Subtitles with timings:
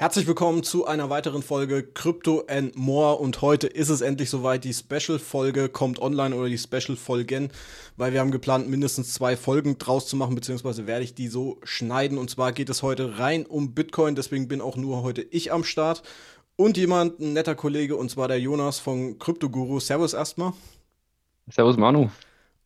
[0.00, 4.62] Herzlich willkommen zu einer weiteren Folge Crypto and More und heute ist es endlich soweit.
[4.62, 7.50] Die Special-Folge kommt online oder die Special-Folgen,
[7.96, 11.58] weil wir haben geplant, mindestens zwei Folgen draus zu machen, beziehungsweise werde ich die so
[11.64, 12.16] schneiden.
[12.16, 15.64] Und zwar geht es heute rein um Bitcoin, deswegen bin auch nur heute ich am
[15.64, 16.04] Start
[16.54, 19.80] und jemand, ein netter Kollege, und zwar der Jonas von Crypto Guru.
[19.80, 20.52] Servus erstmal.
[21.50, 22.08] Servus Manu.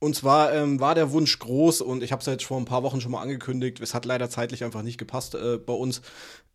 [0.03, 2.82] Und zwar ähm, war der Wunsch groß und ich habe es jetzt vor ein paar
[2.82, 3.79] Wochen schon mal angekündigt.
[3.80, 6.02] Es hat leider zeitlich einfach nicht gepasst äh, bei uns,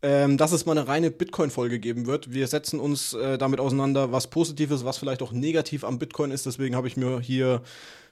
[0.02, 2.30] ähm, dass es mal eine reine Bitcoin-Folge geben wird.
[2.30, 6.44] Wir setzen uns äh, damit auseinander, was Positives, was vielleicht auch negativ am Bitcoin ist.
[6.44, 7.62] Deswegen habe ich mir hier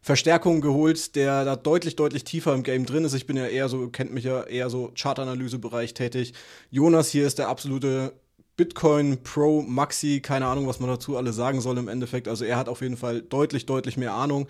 [0.00, 3.12] Verstärkung geholt, der da deutlich, deutlich tiefer im Game drin ist.
[3.12, 6.32] Ich bin ja eher so, kennt mich ja eher so Chartanalyse-Bereich tätig.
[6.70, 8.14] Jonas hier ist der absolute
[8.56, 12.26] Bitcoin Pro Maxi, keine Ahnung, was man dazu alle sagen soll im Endeffekt.
[12.26, 14.48] Also er hat auf jeden Fall deutlich, deutlich mehr Ahnung.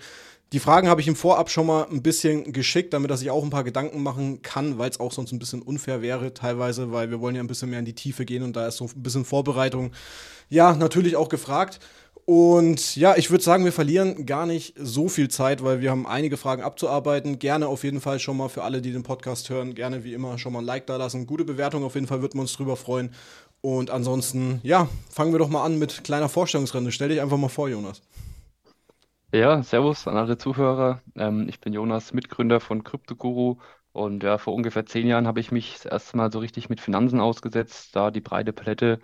[0.53, 3.43] Die Fragen habe ich ihm vorab schon mal ein bisschen geschickt, damit er sich auch
[3.43, 7.09] ein paar Gedanken machen kann, weil es auch sonst ein bisschen unfair wäre teilweise, weil
[7.09, 9.03] wir wollen ja ein bisschen mehr in die Tiefe gehen und da ist so ein
[9.03, 9.91] bisschen Vorbereitung
[10.49, 11.79] ja natürlich auch gefragt.
[12.23, 16.05] Und ja, ich würde sagen, wir verlieren gar nicht so viel Zeit, weil wir haben
[16.05, 17.39] einige Fragen abzuarbeiten.
[17.39, 20.37] Gerne auf jeden Fall schon mal für alle, die den Podcast hören, gerne wie immer
[20.37, 21.25] schon mal ein Like da lassen.
[21.25, 23.13] Gute Bewertung auf jeden Fall, würden wir uns drüber freuen.
[23.61, 26.91] Und ansonsten, ja, fangen wir doch mal an mit kleiner Vorstellungsrunde.
[26.91, 28.01] Stell dich einfach mal vor, Jonas.
[29.33, 31.01] Ja, Servus an alle Zuhörer.
[31.15, 33.57] Ähm, ich bin Jonas, Mitgründer von CryptoGuru
[33.91, 36.79] und ja, vor ungefähr zehn Jahren habe ich mich das erste Mal so richtig mit
[36.79, 38.99] Finanzen ausgesetzt, da die breite Palette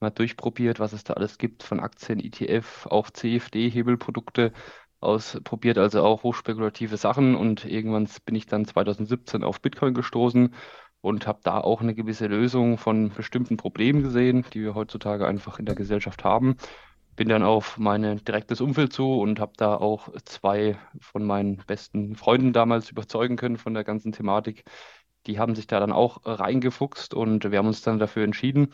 [0.00, 4.52] mal durchprobiert, was es da alles gibt, von Aktien, ETF, auch CFD, Hebelprodukte
[5.00, 7.36] ausprobiert, also auch hochspekulative Sachen.
[7.36, 10.54] Und irgendwann bin ich dann 2017 auf Bitcoin gestoßen
[11.00, 15.58] und habe da auch eine gewisse Lösung von bestimmten Problemen gesehen, die wir heutzutage einfach
[15.60, 16.56] in der Gesellschaft haben
[17.18, 22.14] bin dann auf mein direktes Umfeld zu und habe da auch zwei von meinen besten
[22.14, 24.62] Freunden damals überzeugen können von der ganzen Thematik.
[25.26, 28.72] Die haben sich da dann auch reingefuchst und wir haben uns dann dafür entschieden.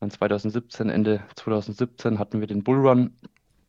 [0.00, 3.16] Dann 2017, Ende 2017 hatten wir den Bullrun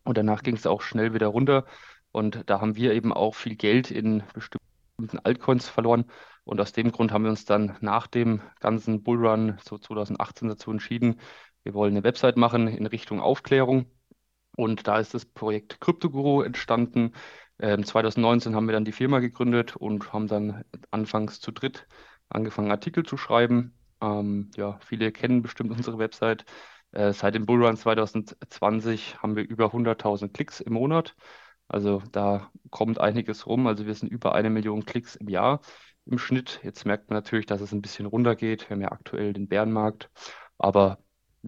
[0.02, 1.64] und danach ging es auch schnell wieder runter.
[2.10, 6.04] Und da haben wir eben auch viel Geld in bestimmten Altcoins verloren.
[6.42, 10.72] Und aus dem Grund haben wir uns dann nach dem ganzen Bullrun, so 2018, dazu
[10.72, 11.20] entschieden,
[11.62, 13.86] wir wollen eine Website machen in Richtung Aufklärung
[14.56, 17.12] und da ist das Projekt CryptoGuru entstanden.
[17.58, 21.86] Ähm, 2019 haben wir dann die Firma gegründet und haben dann anfangs zu dritt
[22.28, 23.74] angefangen, Artikel zu schreiben.
[24.00, 26.44] Ähm, ja, viele kennen bestimmt unsere Website.
[26.92, 31.14] Äh, seit dem Bullrun 2020 haben wir über 100.000 Klicks im Monat.
[31.68, 33.66] Also da kommt einiges rum.
[33.66, 35.60] Also wir sind über eine Million Klicks im Jahr
[36.06, 36.60] im Schnitt.
[36.62, 38.68] Jetzt merkt man natürlich, dass es ein bisschen runtergeht.
[38.68, 40.10] Wir haben ja aktuell den Bärenmarkt.
[40.58, 40.98] Aber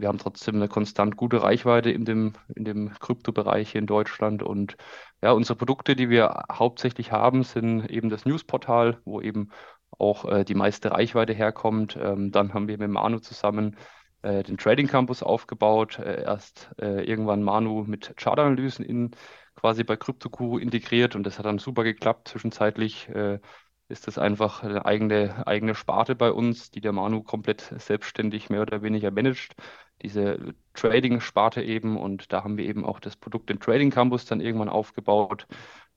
[0.01, 4.43] wir haben trotzdem eine konstant gute Reichweite in dem, in dem Kryptobereich hier in Deutschland.
[4.43, 4.77] Und
[5.23, 9.51] ja, unsere Produkte, die wir hauptsächlich haben, sind eben das Newsportal, wo eben
[9.99, 11.99] auch äh, die meiste Reichweite herkommt.
[12.01, 13.77] Ähm, dann haben wir mit Manu zusammen
[14.23, 15.99] äh, den Trading Campus aufgebaut.
[15.99, 19.11] Äh, erst äh, irgendwann Manu mit Chartanalysen in
[19.55, 22.29] quasi bei CryptoGuru integriert und das hat dann super geklappt.
[22.29, 23.41] Zwischenzeitlich äh,
[23.89, 28.63] ist das einfach eine eigene, eigene Sparte bei uns, die der Manu komplett selbstständig mehr
[28.63, 29.55] oder weniger managt
[30.03, 34.41] diese Trading-Sparte eben und da haben wir eben auch das Produkt im Trading Campus dann
[34.41, 35.47] irgendwann aufgebaut.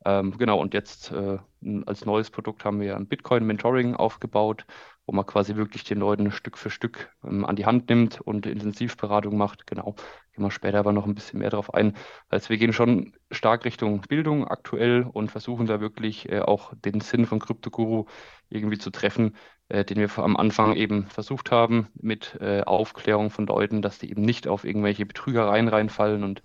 [0.03, 1.38] Ähm, genau, und jetzt äh,
[1.85, 4.66] als neues Produkt haben wir ein Bitcoin Mentoring aufgebaut,
[5.06, 8.47] wo man quasi wirklich den Leuten Stück für Stück ähm, an die Hand nimmt und
[8.47, 9.67] Intensivberatung macht.
[9.67, 9.94] Genau,
[10.34, 11.95] gehen wir später aber noch ein bisschen mehr darauf ein.
[12.29, 17.01] Also wir gehen schon stark Richtung Bildung aktuell und versuchen da wirklich äh, auch den
[17.01, 18.06] Sinn von CryptoGuru
[18.50, 19.35] irgendwie zu treffen,
[19.72, 24.22] den wir am Anfang eben versucht haben mit äh, Aufklärung von Leuten, dass die eben
[24.22, 26.42] nicht auf irgendwelche Betrügereien reinfallen und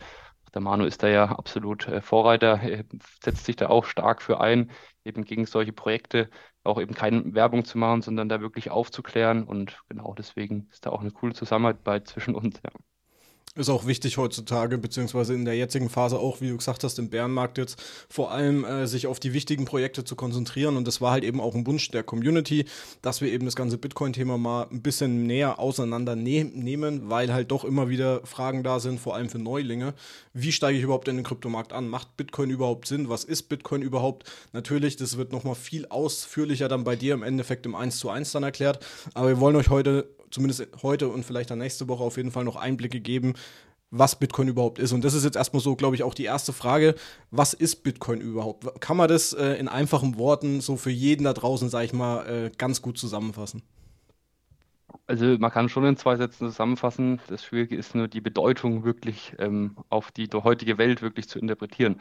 [0.55, 2.61] der Manu ist da ja absolut äh, Vorreiter,
[3.23, 4.71] setzt sich da auch stark für ein,
[5.05, 6.31] eben gegen solche Projekte
[6.65, 9.45] auch eben keine Werbung zu machen, sondern da wirklich aufzuklären.
[9.45, 12.61] Und genau deswegen ist da auch eine coole Zusammenarbeit zwischen uns.
[12.65, 12.71] Ja.
[13.57, 17.09] Ist auch wichtig heutzutage, beziehungsweise in der jetzigen Phase auch, wie du gesagt hast, im
[17.09, 20.77] Bärenmarkt jetzt, vor allem äh, sich auf die wichtigen Projekte zu konzentrieren.
[20.77, 22.67] Und das war halt eben auch ein Wunsch der Community,
[23.01, 27.89] dass wir eben das ganze Bitcoin-Thema mal ein bisschen näher auseinandernehmen, weil halt doch immer
[27.89, 29.95] wieder Fragen da sind, vor allem für Neulinge.
[30.35, 31.89] Wie steige ich überhaupt in den Kryptomarkt an?
[31.89, 33.09] Macht Bitcoin überhaupt Sinn?
[33.09, 34.31] Was ist Bitcoin überhaupt?
[34.53, 38.33] Natürlich, das wird nochmal viel ausführlicher dann bei dir im Endeffekt im 1 zu 1
[38.33, 38.85] dann erklärt.
[39.15, 42.45] Aber wir wollen euch heute zumindest heute und vielleicht dann nächste Woche auf jeden Fall
[42.45, 43.35] noch Einblicke geben,
[43.91, 44.93] was Bitcoin überhaupt ist.
[44.93, 46.95] Und das ist jetzt erstmal so, glaube ich, auch die erste Frage.
[47.31, 48.81] Was ist Bitcoin überhaupt?
[48.81, 52.27] Kann man das äh, in einfachen Worten so für jeden da draußen, sage ich mal,
[52.27, 53.63] äh, ganz gut zusammenfassen?
[55.07, 57.21] Also man kann schon in zwei Sätzen zusammenfassen.
[57.29, 62.01] Das Schwierige ist nur die Bedeutung wirklich ähm, auf die heutige Welt wirklich zu interpretieren.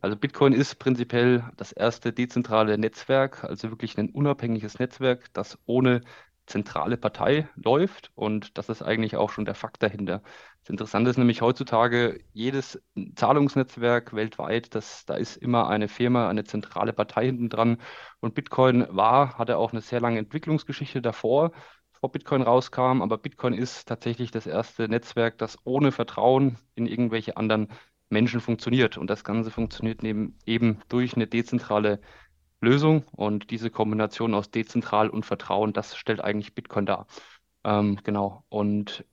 [0.00, 6.02] Also Bitcoin ist prinzipiell das erste dezentrale Netzwerk, also wirklich ein unabhängiges Netzwerk, das ohne
[6.46, 10.22] zentrale Partei läuft und das ist eigentlich auch schon der Fakt dahinter.
[10.60, 12.82] Das Interessante ist nämlich heutzutage, jedes
[13.16, 17.78] Zahlungsnetzwerk weltweit, das, da ist immer eine Firma, eine zentrale Partei hinten dran.
[18.20, 21.52] Und Bitcoin war, hatte auch eine sehr lange Entwicklungsgeschichte davor,
[21.92, 27.36] bevor Bitcoin rauskam, aber Bitcoin ist tatsächlich das erste Netzwerk, das ohne Vertrauen in irgendwelche
[27.36, 27.68] anderen
[28.10, 28.96] Menschen funktioniert.
[28.96, 32.00] Und das Ganze funktioniert neben, eben durch eine dezentrale
[32.64, 33.04] Lösung.
[33.12, 37.06] Und diese Kombination aus dezentral und Vertrauen, das stellt eigentlich Bitcoin dar.
[37.64, 38.44] Ähm, genau.
[38.48, 39.04] Und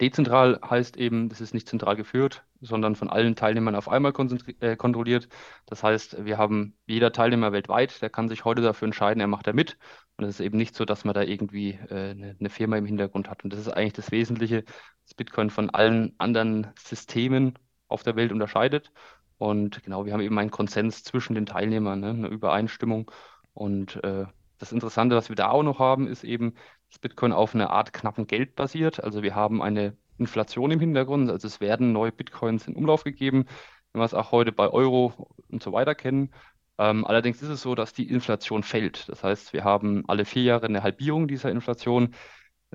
[0.00, 4.12] dezentral heißt eben, das ist nicht zentral geführt, sondern von allen Teilnehmern auf einmal
[4.60, 5.28] äh, kontrolliert.
[5.66, 9.46] Das heißt, wir haben jeder Teilnehmer weltweit, der kann sich heute dafür entscheiden, er macht
[9.46, 9.76] da mit.
[10.16, 12.86] Und es ist eben nicht so, dass man da irgendwie äh, eine, eine Firma im
[12.86, 13.44] Hintergrund hat.
[13.44, 14.64] Und das ist eigentlich das Wesentliche,
[15.04, 17.58] dass Bitcoin von allen anderen Systemen
[17.88, 18.92] auf der Welt unterscheidet.
[19.38, 23.10] Und genau, wir haben eben einen Konsens zwischen den Teilnehmern, ne, eine Übereinstimmung.
[23.52, 24.26] Und äh,
[24.58, 26.54] das Interessante, was wir da auch noch haben, ist eben,
[26.90, 29.02] dass Bitcoin auf einer Art knappen Geld basiert.
[29.02, 33.46] Also wir haben eine Inflation im Hintergrund, also es werden neue Bitcoins in Umlauf gegeben,
[33.92, 36.32] wenn wir es auch heute bei Euro und so weiter kennen.
[36.78, 39.08] Ähm, allerdings ist es so, dass die Inflation fällt.
[39.08, 42.14] Das heißt, wir haben alle vier Jahre eine Halbierung dieser Inflation.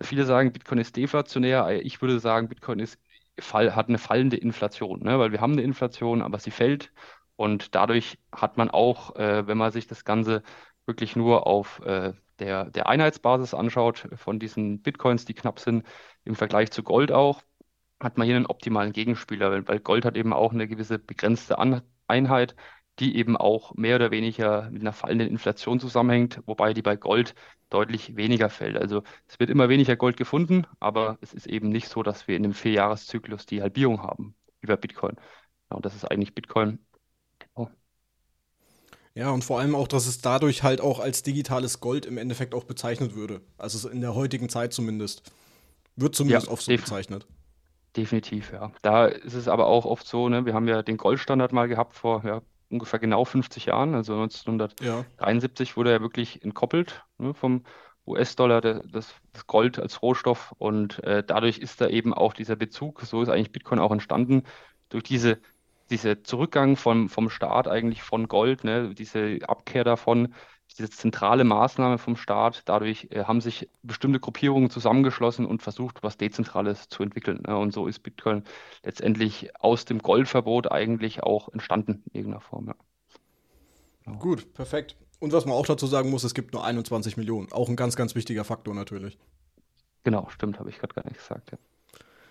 [0.01, 1.81] Viele sagen, Bitcoin ist deflationär.
[1.83, 2.97] Ich würde sagen, Bitcoin ist
[3.41, 5.19] Fall, hat eine fallende Inflation, ne?
[5.19, 6.91] weil wir haben eine Inflation, aber sie fällt
[7.35, 10.43] und dadurch hat man auch, äh, wenn man sich das Ganze
[10.85, 15.85] wirklich nur auf äh, der, der Einheitsbasis anschaut, von diesen Bitcoins, die knapp sind,
[16.25, 17.41] im Vergleich zu Gold auch,
[17.99, 21.81] hat man hier einen optimalen Gegenspieler, weil, Gold hat eben auch eine gewisse begrenzte An
[22.07, 22.55] Einheit,
[22.99, 27.33] die eben auch mehr oder weniger mit einer fallenden Inflation zusammenhängt, wobei die bei Gold
[27.69, 28.77] deutlich weniger fällt.
[28.77, 32.35] Also es wird immer weniger Gold gefunden, aber es ist eben nicht so, dass wir
[32.35, 35.15] in einem Vierjahreszyklus die Halbierung haben, bei Bitcoin.
[35.69, 36.79] Und das ist eigentlich Bitcoin.
[37.55, 37.67] Oh.
[39.13, 42.53] Ja, und vor allem auch, dass es dadurch halt auch als digitales Gold im Endeffekt
[42.53, 43.41] auch bezeichnet würde.
[43.57, 45.31] Also in der heutigen Zeit zumindest.
[45.95, 47.27] Wird zumindest ja, oft so bezeichnet.
[47.95, 48.71] Definitiv, ja.
[48.81, 51.95] Da ist es aber auch oft so, ne, wir haben ja den Goldstandard mal gehabt
[51.95, 55.75] vor ja, ungefähr genau 50 Jahren, also 1973 ja.
[55.75, 57.63] wurde er wirklich entkoppelt ne, vom
[58.05, 59.13] US-Dollar, das, das,
[59.47, 63.51] Gold als Rohstoff und äh, dadurch ist da eben auch dieser Bezug, so ist eigentlich
[63.51, 64.43] Bitcoin auch entstanden,
[64.89, 65.39] durch diese,
[65.89, 70.33] diese Zurückgang vom, vom Staat eigentlich von Gold, ne, diese Abkehr davon,
[70.79, 72.63] diese zentrale Maßnahme vom Staat.
[72.65, 77.43] Dadurch äh, haben sich bestimmte Gruppierungen zusammengeschlossen und versucht, was Dezentrales zu entwickeln.
[77.45, 77.57] Ne?
[77.57, 78.43] Und so ist Bitcoin
[78.83, 82.67] letztendlich aus dem Goldverbot eigentlich auch entstanden in irgendeiner Form.
[82.67, 82.75] Ja.
[84.05, 84.17] Genau.
[84.17, 84.95] Gut, perfekt.
[85.19, 87.51] Und was man auch dazu sagen muss, es gibt nur 21 Millionen.
[87.51, 89.19] Auch ein ganz, ganz wichtiger Faktor natürlich.
[90.03, 91.51] Genau, stimmt, habe ich gerade gar nicht gesagt.
[91.51, 91.57] Ja.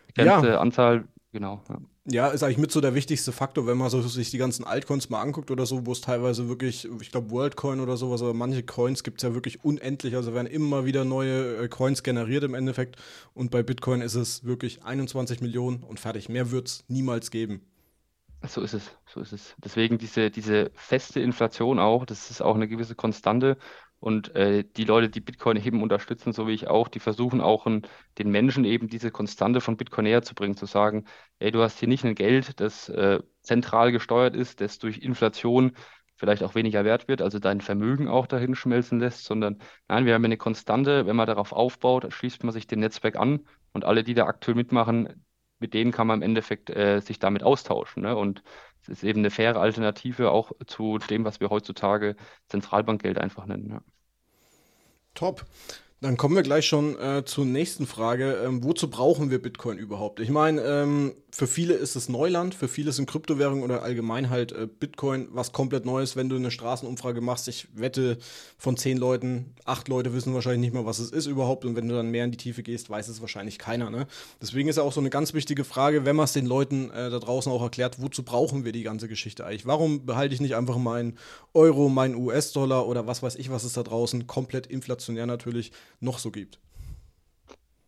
[0.07, 0.61] Begrenzte ja.
[0.61, 1.63] Anzahl Genau.
[1.69, 1.79] Ja.
[2.11, 2.29] Ja.
[2.29, 5.21] ist eigentlich mit so der wichtigste Faktor, wenn man so sich die ganzen Altcoins mal
[5.21, 9.03] anguckt oder so, wo es teilweise wirklich, ich glaube, Worldcoin oder sowas, aber manche Coins
[9.03, 10.17] gibt es ja wirklich unendlich.
[10.17, 12.97] Also werden immer wieder neue äh, Coins generiert im Endeffekt.
[13.35, 16.29] Und bei Bitcoin ist es wirklich 21 Millionen und fertig.
[16.29, 17.63] Mehr wird es niemals geben.
[18.47, 19.55] So ist es, so ist es.
[19.59, 23.59] Deswegen diese, diese feste Inflation auch, das ist auch eine gewisse Konstante.
[24.01, 27.67] Und äh, die Leute, die Bitcoin eben unterstützen, so wie ich auch, die versuchen auch
[27.67, 27.83] in,
[28.19, 31.05] den Menschen eben diese Konstante von Bitcoin näher zu bringen, zu sagen,
[31.41, 35.73] ey, du hast hier nicht ein Geld, das äh, zentral gesteuert ist, das durch Inflation
[36.19, 39.59] vielleicht auch weniger wert wird, also dein Vermögen auch dahin schmelzen lässt, sondern
[39.89, 43.47] nein, wir haben eine Konstante, wenn man darauf aufbaut, schließt man sich dem Netzwerk an
[43.73, 45.25] und alle, die da aktuell mitmachen,
[45.61, 48.03] mit denen kann man im Endeffekt äh, sich damit austauschen.
[48.03, 48.17] Ne?
[48.17, 48.43] Und
[48.89, 52.17] es ist eben eine faire Alternative auch zu dem, was wir heutzutage
[52.49, 53.71] Zentralbankgeld einfach nennen.
[53.71, 53.81] Ja.
[55.15, 55.45] Top.
[56.01, 58.35] Dann kommen wir gleich schon äh, zur nächsten Frage.
[58.45, 60.21] Ähm, wozu brauchen wir Bitcoin überhaupt?
[60.21, 64.51] Ich meine, ähm, für viele ist es Neuland, für viele sind Kryptowährungen oder allgemein halt
[64.51, 67.47] äh, Bitcoin was komplett Neues, wenn du eine Straßenumfrage machst.
[67.47, 68.19] Ich wette,
[68.57, 71.65] von zehn Leuten, acht Leute wissen wahrscheinlich nicht mal, was es ist überhaupt.
[71.65, 73.89] Und wenn du dann mehr in die Tiefe gehst, weiß es wahrscheinlich keiner.
[73.89, 74.09] Ne?
[74.43, 77.09] Deswegen ist ja auch so eine ganz wichtige Frage, wenn man es den Leuten äh,
[77.09, 79.65] da draußen auch erklärt, wozu brauchen wir die ganze Geschichte eigentlich?
[79.65, 81.19] Warum behalte ich nicht einfach meinen
[81.55, 86.19] Euro, meinen US-Dollar oder was weiß ich, was es da draußen komplett inflationär natürlich noch
[86.19, 86.59] so gibt.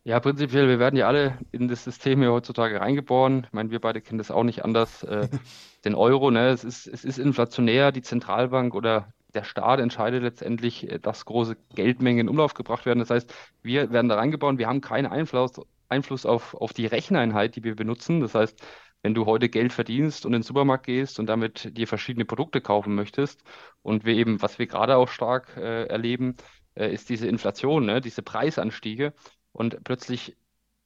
[0.03, 3.43] Ja, prinzipiell, wir werden ja alle in das System hier heutzutage reingeboren.
[3.45, 5.03] Ich meine, wir beide kennen das auch nicht anders.
[5.03, 5.27] Äh,
[5.85, 10.89] den Euro, ne, es ist, es ist inflationär, die Zentralbank oder der Staat entscheidet letztendlich,
[10.89, 12.97] äh, dass große Geldmengen in Umlauf gebracht werden.
[12.97, 13.31] Das heißt,
[13.61, 17.75] wir werden da reingeboren, wir haben keinen Einfluss, Einfluss auf, auf die Recheneinheit, die wir
[17.75, 18.21] benutzen.
[18.21, 18.59] Das heißt,
[19.03, 22.59] wenn du heute Geld verdienst und in den Supermarkt gehst und damit dir verschiedene Produkte
[22.59, 23.43] kaufen möchtest
[23.83, 26.37] und wir eben, was wir gerade auch stark äh, erleben,
[26.75, 28.01] äh, ist diese Inflation, ne?
[28.01, 29.13] diese Preisanstiege.
[29.53, 30.37] Und plötzlich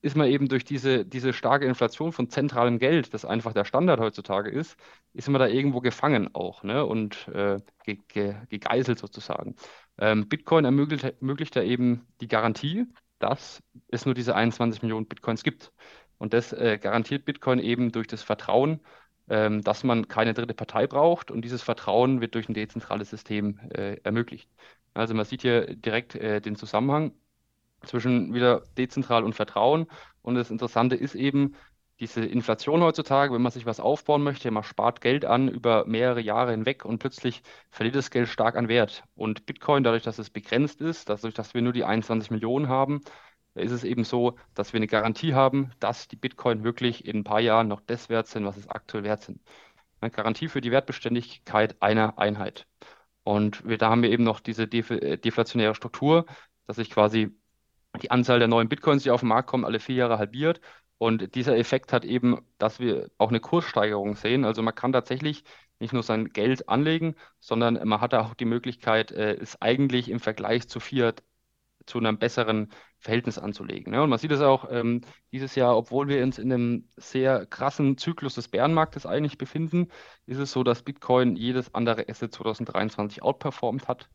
[0.02, 4.00] ist man eben durch diese, diese starke Inflation von zentralem Geld, das einfach der Standard
[4.00, 4.78] heutzutage ist,
[5.14, 6.86] ist man da irgendwo gefangen auch ne?
[6.86, 9.56] und äh, ge ge gegeißelt sozusagen.
[9.98, 12.86] Ähm, Bitcoin ermöglicht, ermöglicht da eben die Garantie,
[13.18, 15.72] dass es nur diese 21 Millionen Bitcoins gibt.
[16.20, 18.82] Und das äh, garantiert Bitcoin eben durch das Vertrauen,
[19.28, 21.32] ähm, dass man keine dritte Partei braucht.
[21.32, 24.50] Und dieses Vertrauen wird durch ein dezentrales System äh, ermöglicht.
[24.94, 27.14] Also man sieht hier direkt äh, den Zusammenhang
[27.86, 29.88] zwischen wieder dezentral und Vertrauen.
[30.22, 31.56] Und das Interessante ist eben,
[32.00, 36.20] diese Inflation heutzutage, wenn man sich was aufbauen möchte, man spart Geld an über mehrere
[36.20, 39.04] Jahre hinweg und plötzlich verliert das Geld stark an Wert.
[39.16, 43.02] Und Bitcoin, dadurch, dass es begrenzt ist, dadurch, dass wir nur die 21 Millionen haben,
[43.54, 47.24] ist es eben so, dass wir eine Garantie haben, dass die Bitcoin wirklich in ein
[47.24, 49.42] paar Jahren noch das wert sind, was es aktuell wert sind.
[50.02, 52.68] Eine Garantie für die Wertbeständigkeit einer Einheit.
[53.24, 56.26] Und wir, da haben wir eben noch diese äh, deflationäre Struktur,
[56.68, 57.32] dass sich quasi
[57.98, 60.62] die Anzahl der neuen Bitcoins, die auf den Markt kommen, alle vier Jahre halbiert.
[60.98, 64.46] Und dieser Effekt hat eben, dass wir auch eine Kurssteigerung sehen.
[64.46, 65.44] Also man kann tatsächlich
[65.80, 70.20] nicht nur sein Geld anlegen, sondern man hat auch die Möglichkeit, äh, es eigentlich im
[70.20, 71.24] Vergleich zu Fiat
[71.86, 73.92] zu einem besseren Verhältnis anzulegen.
[73.92, 74.02] Ne?
[74.02, 77.98] Und man sieht es auch ähm, dieses Jahr, obwohl wir uns in einem sehr krassen
[77.98, 79.90] Zyklus des Bärenmarktes eigentlich befinden,
[80.26, 84.10] ist es so, dass Bitcoin jedes andere Asset 2023 outperformt hat.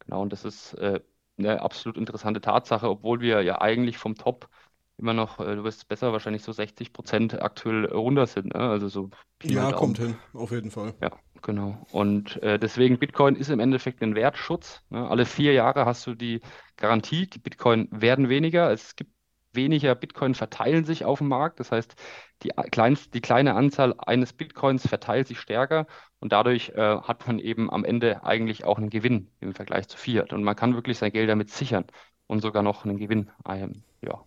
[0.00, 1.00] Genau, und das ist äh,
[1.38, 4.48] eine absolut interessante Tatsache, obwohl wir ja eigentlich vom Top
[4.96, 8.54] immer noch, äh, du wirst besser, wahrscheinlich so 60 Prozent aktuell runter sind.
[8.54, 8.60] Ne?
[8.60, 9.10] Also so
[9.42, 10.94] ja, kommt hin, auf jeden Fall.
[11.00, 11.10] Ja,
[11.42, 11.84] genau.
[11.90, 14.82] Und äh, deswegen Bitcoin ist im Endeffekt ein Wertschutz.
[14.90, 15.08] Ne?
[15.08, 16.40] Alle vier Jahre hast du die
[16.76, 18.70] Garantie, die Bitcoin werden weniger.
[18.70, 19.13] Es gibt
[19.54, 21.60] weniger Bitcoin verteilen sich auf dem Markt.
[21.60, 21.94] Das heißt,
[22.42, 25.86] die, kleinst, die kleine Anzahl eines Bitcoins verteilt sich stärker
[26.20, 29.96] und dadurch äh, hat man eben am Ende eigentlich auch einen Gewinn im Vergleich zu
[29.96, 30.32] Fiat.
[30.32, 31.84] Und man kann wirklich sein Geld damit sichern
[32.26, 34.22] und sogar noch einen Gewinn ähm, ja,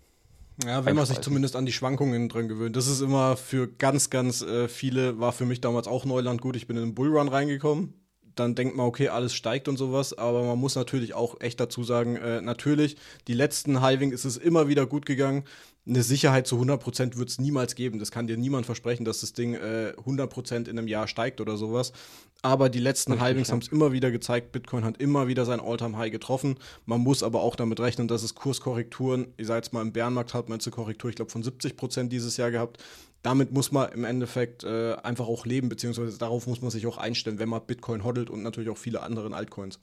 [0.65, 2.75] ja, wenn man sich zumindest an die Schwankungen dran gewöhnt.
[2.75, 6.55] Das ist immer für ganz, ganz äh, viele, war für mich damals auch Neuland gut.
[6.55, 7.93] Ich bin in den Bullrun reingekommen
[8.39, 11.84] dann denkt man, okay, alles steigt und sowas, aber man muss natürlich auch echt dazu
[11.84, 15.44] sagen, äh, natürlich, die letzten Halving ist es immer wieder gut gegangen.
[15.88, 17.98] Eine Sicherheit zu 100% wird es niemals geben.
[17.98, 21.56] Das kann dir niemand versprechen, dass das Ding äh, 100% in einem Jahr steigt oder
[21.56, 21.94] sowas.
[22.41, 24.51] Aber die letzten Richtig, Halvings haben es immer wieder gezeigt.
[24.51, 26.56] Bitcoin hat immer wieder sein Alltime-High getroffen.
[26.86, 30.34] Man muss aber auch damit rechnen, dass es Kurskorrekturen, ihr seid jetzt mal im Bärenmarkt,
[30.34, 32.84] hat man jetzt eine Korrektur, ich glaube, von 70% dieses Jahr gehabt
[33.21, 36.97] damit muss man im Endeffekt äh, einfach auch leben, beziehungsweise darauf muss man sich auch
[36.97, 39.79] einstellen, wenn man Bitcoin hodelt und natürlich auch viele andere Altcoins.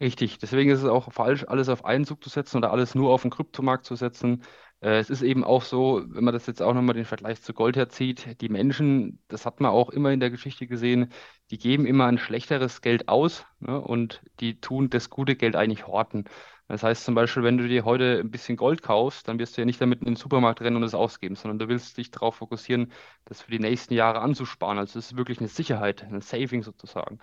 [0.00, 3.12] Richtig, deswegen ist es auch falsch, alles auf einen Zug zu setzen oder alles nur
[3.12, 4.44] auf den Kryptomarkt zu setzen.
[4.80, 7.52] Äh, es ist eben auch so, wenn man das jetzt auch nochmal den Vergleich zu
[7.52, 11.12] Gold herzieht, die Menschen, das hat man auch immer in der Geschichte gesehen,
[11.50, 15.88] die geben immer ein schlechteres Geld aus ne, und die tun das gute Geld eigentlich
[15.88, 16.26] horten.
[16.68, 19.62] Das heißt zum Beispiel, wenn du dir heute ein bisschen Gold kaufst, dann wirst du
[19.62, 22.36] ja nicht damit in den Supermarkt rennen und es ausgeben, sondern du willst dich darauf
[22.36, 22.92] fokussieren,
[23.24, 24.78] das für die nächsten Jahre anzusparen.
[24.78, 27.18] Also es ist wirklich eine Sicherheit, ein Saving sozusagen.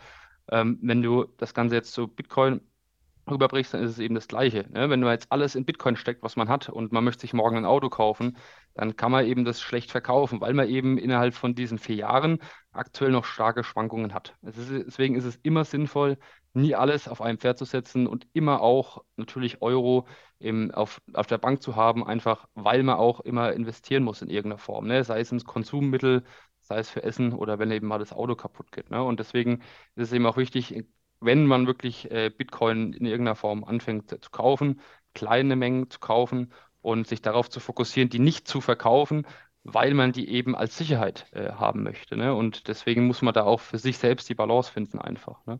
[0.49, 2.61] Ähm, wenn du das Ganze jetzt zu Bitcoin
[3.29, 4.65] rüberbrichst, dann ist es eben das Gleiche.
[4.71, 4.89] Ne?
[4.89, 7.57] Wenn du jetzt alles in Bitcoin steckt, was man hat, und man möchte sich morgen
[7.57, 8.37] ein Auto kaufen,
[8.73, 12.39] dann kann man eben das schlecht verkaufen, weil man eben innerhalb von diesen vier Jahren
[12.71, 14.35] aktuell noch starke Schwankungen hat.
[14.41, 16.17] Ist, deswegen ist es immer sinnvoll,
[16.53, 20.07] nie alles auf ein Pferd zu setzen und immer auch natürlich Euro
[20.39, 24.29] im, auf, auf der Bank zu haben, einfach weil man auch immer investieren muss in
[24.29, 25.03] irgendeiner Form, ne?
[25.03, 26.23] sei es ins Konsummittel,
[26.61, 28.89] sei es für Essen oder wenn eben mal das Auto kaputt geht.
[28.89, 29.03] Ne?
[29.03, 29.61] Und deswegen
[29.95, 30.85] ist es eben auch wichtig,
[31.25, 34.81] wenn man wirklich äh, Bitcoin in irgendeiner Form anfängt zu kaufen,
[35.13, 36.51] kleine Mengen zu kaufen
[36.81, 39.25] und sich darauf zu fokussieren, die nicht zu verkaufen,
[39.63, 42.15] weil man die eben als Sicherheit äh, haben möchte.
[42.15, 42.35] Ne?
[42.35, 45.45] Und deswegen muss man da auch für sich selbst die Balance finden einfach.
[45.45, 45.59] Ne?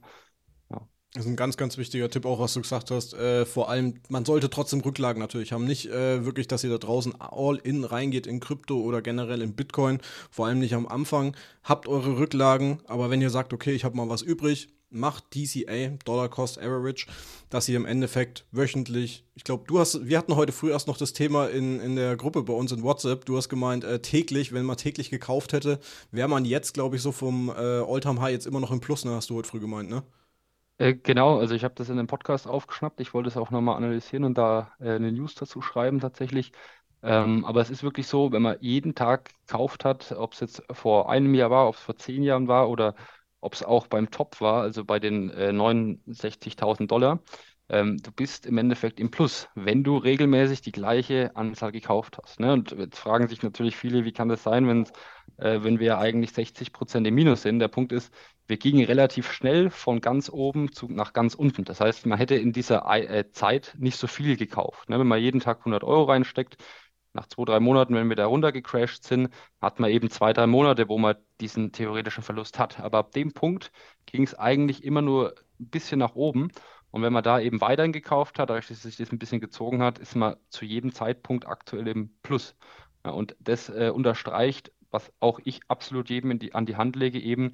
[1.15, 3.13] Das ist ein ganz, ganz wichtiger Tipp, auch was du gesagt hast.
[3.13, 5.63] Äh, vor allem, man sollte trotzdem Rücklagen natürlich haben.
[5.63, 9.55] Nicht äh, wirklich, dass ihr da draußen all in reingeht in Krypto oder generell in
[9.55, 9.99] Bitcoin.
[10.29, 11.33] Vor allem nicht am Anfang.
[11.63, 15.97] Habt eure Rücklagen, aber wenn ihr sagt, okay, ich habe mal was übrig, macht DCA,
[16.05, 17.07] Dollar Cost Average,
[17.49, 20.97] dass ihr im Endeffekt wöchentlich, ich glaube, du hast, wir hatten heute früh erst noch
[20.97, 24.53] das Thema in, in der Gruppe bei uns in WhatsApp, du hast gemeint, äh, täglich,
[24.53, 25.79] wenn man täglich gekauft hätte,
[26.11, 29.05] wäre man jetzt, glaube ich, so vom äh, Alltime High jetzt immer noch im Plus,
[29.05, 30.03] ne, hast du heute früh gemeint, ne?
[30.77, 32.99] Äh, genau, also ich habe das in einem Podcast aufgeschnappt.
[32.99, 36.51] Ich wollte es auch nochmal analysieren und da äh, eine News dazu schreiben tatsächlich.
[37.01, 40.63] Ähm, aber es ist wirklich so, wenn man jeden Tag gekauft hat, ob es jetzt
[40.71, 42.95] vor einem Jahr war, ob es vor zehn Jahren war oder
[43.45, 47.19] ob es auch beim Top war, also bei den äh, 69.000 Dollar,
[47.69, 52.39] ähm, du bist im Endeffekt im Plus, wenn du regelmäßig die gleiche Anzahl gekauft hast.
[52.39, 52.53] Ne?
[52.53, 54.83] Und jetzt fragen sich natürlich viele, wie kann das sein, wenn,
[55.37, 57.59] äh, wenn wir eigentlich 60 Prozent im Minus sind?
[57.59, 58.13] Der Punkt ist,
[58.47, 61.63] wir gingen relativ schnell von ganz oben zu, nach ganz unten.
[61.63, 64.89] Das heißt, man hätte in dieser äh, Zeit nicht so viel gekauft.
[64.89, 64.99] Ne?
[64.99, 66.57] Wenn man jeden Tag 100 Euro reinsteckt,
[67.15, 69.29] nach zwei, drei Monaten, wenn wir da runtergecrashed sind,
[69.61, 72.79] hat man eben zwei, drei Monate, wo man diesen theoretischen Verlust hat.
[72.79, 73.71] Aber ab dem Punkt
[74.05, 76.49] ging es eigentlich immer nur ein bisschen nach oben.
[76.91, 79.81] Und wenn man da eben weiterhin gekauft hat, dadurch, dass sich das ein bisschen gezogen
[79.81, 82.55] hat, ist man zu jedem Zeitpunkt aktuell im Plus.
[83.05, 87.19] Ja, und das äh, unterstreicht, was auch ich absolut jedem die, an die Hand lege,
[87.19, 87.51] eben,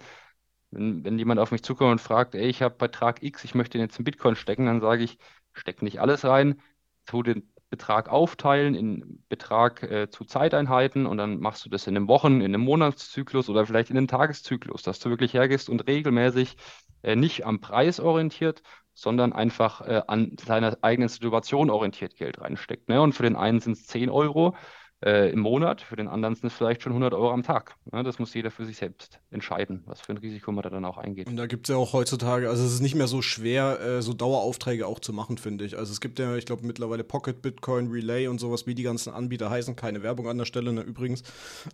[0.72, 3.78] wenn, wenn jemand auf mich zukommt und fragt, ey, ich habe Betrag X, ich möchte
[3.78, 5.18] den jetzt in Bitcoin stecken, dann sage ich,
[5.54, 6.62] steck nicht alles rein,
[7.06, 11.96] tu den Betrag aufteilen in Betrag äh, zu Zeiteinheiten und dann machst du das in
[11.96, 15.88] einem Wochen-, in einem Monatszyklus oder vielleicht in einem Tageszyklus, dass du wirklich hergehst und
[15.88, 16.58] regelmäßig
[17.02, 18.62] äh, nicht am Preis orientiert,
[18.94, 22.90] sondern einfach äh, an seiner eigenen Situation orientiert Geld reinsteckt.
[22.90, 23.02] Ne?
[23.02, 24.56] Und für den einen sind es 10 Euro,
[25.04, 27.76] äh, im Monat, für den anderen sind es vielleicht schon 100 Euro am Tag.
[27.92, 30.86] Ja, das muss jeder für sich selbst entscheiden, was für ein Risiko man da dann
[30.86, 31.28] auch eingeht.
[31.28, 34.02] Und da gibt es ja auch heutzutage, also es ist nicht mehr so schwer, äh,
[34.04, 35.76] so Daueraufträge auch zu machen, finde ich.
[35.76, 39.12] Also es gibt ja, ich glaube, mittlerweile Pocket, Bitcoin, Relay und sowas, wie die ganzen
[39.12, 39.76] Anbieter heißen.
[39.76, 41.24] Keine Werbung an der Stelle, ne, übrigens.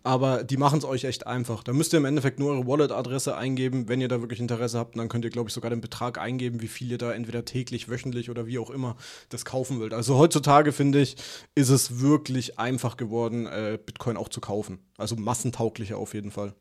[0.04, 1.62] Aber die machen es euch echt einfach.
[1.62, 4.94] Da müsst ihr im Endeffekt nur eure Wallet-Adresse eingeben, wenn ihr da wirklich Interesse habt.
[4.94, 7.44] Und dann könnt ihr, glaube ich, sogar den Betrag eingeben, wie viel ihr da entweder
[7.44, 8.96] täglich, wöchentlich oder wie auch immer
[9.28, 9.92] das kaufen wollt.
[9.92, 11.16] Also heutzutage, finde ich,
[11.54, 14.78] ist es wirklich einfach geworden geworden, äh, Bitcoin auch zu kaufen.
[14.96, 16.54] Also massentauglicher auf jeden Fall.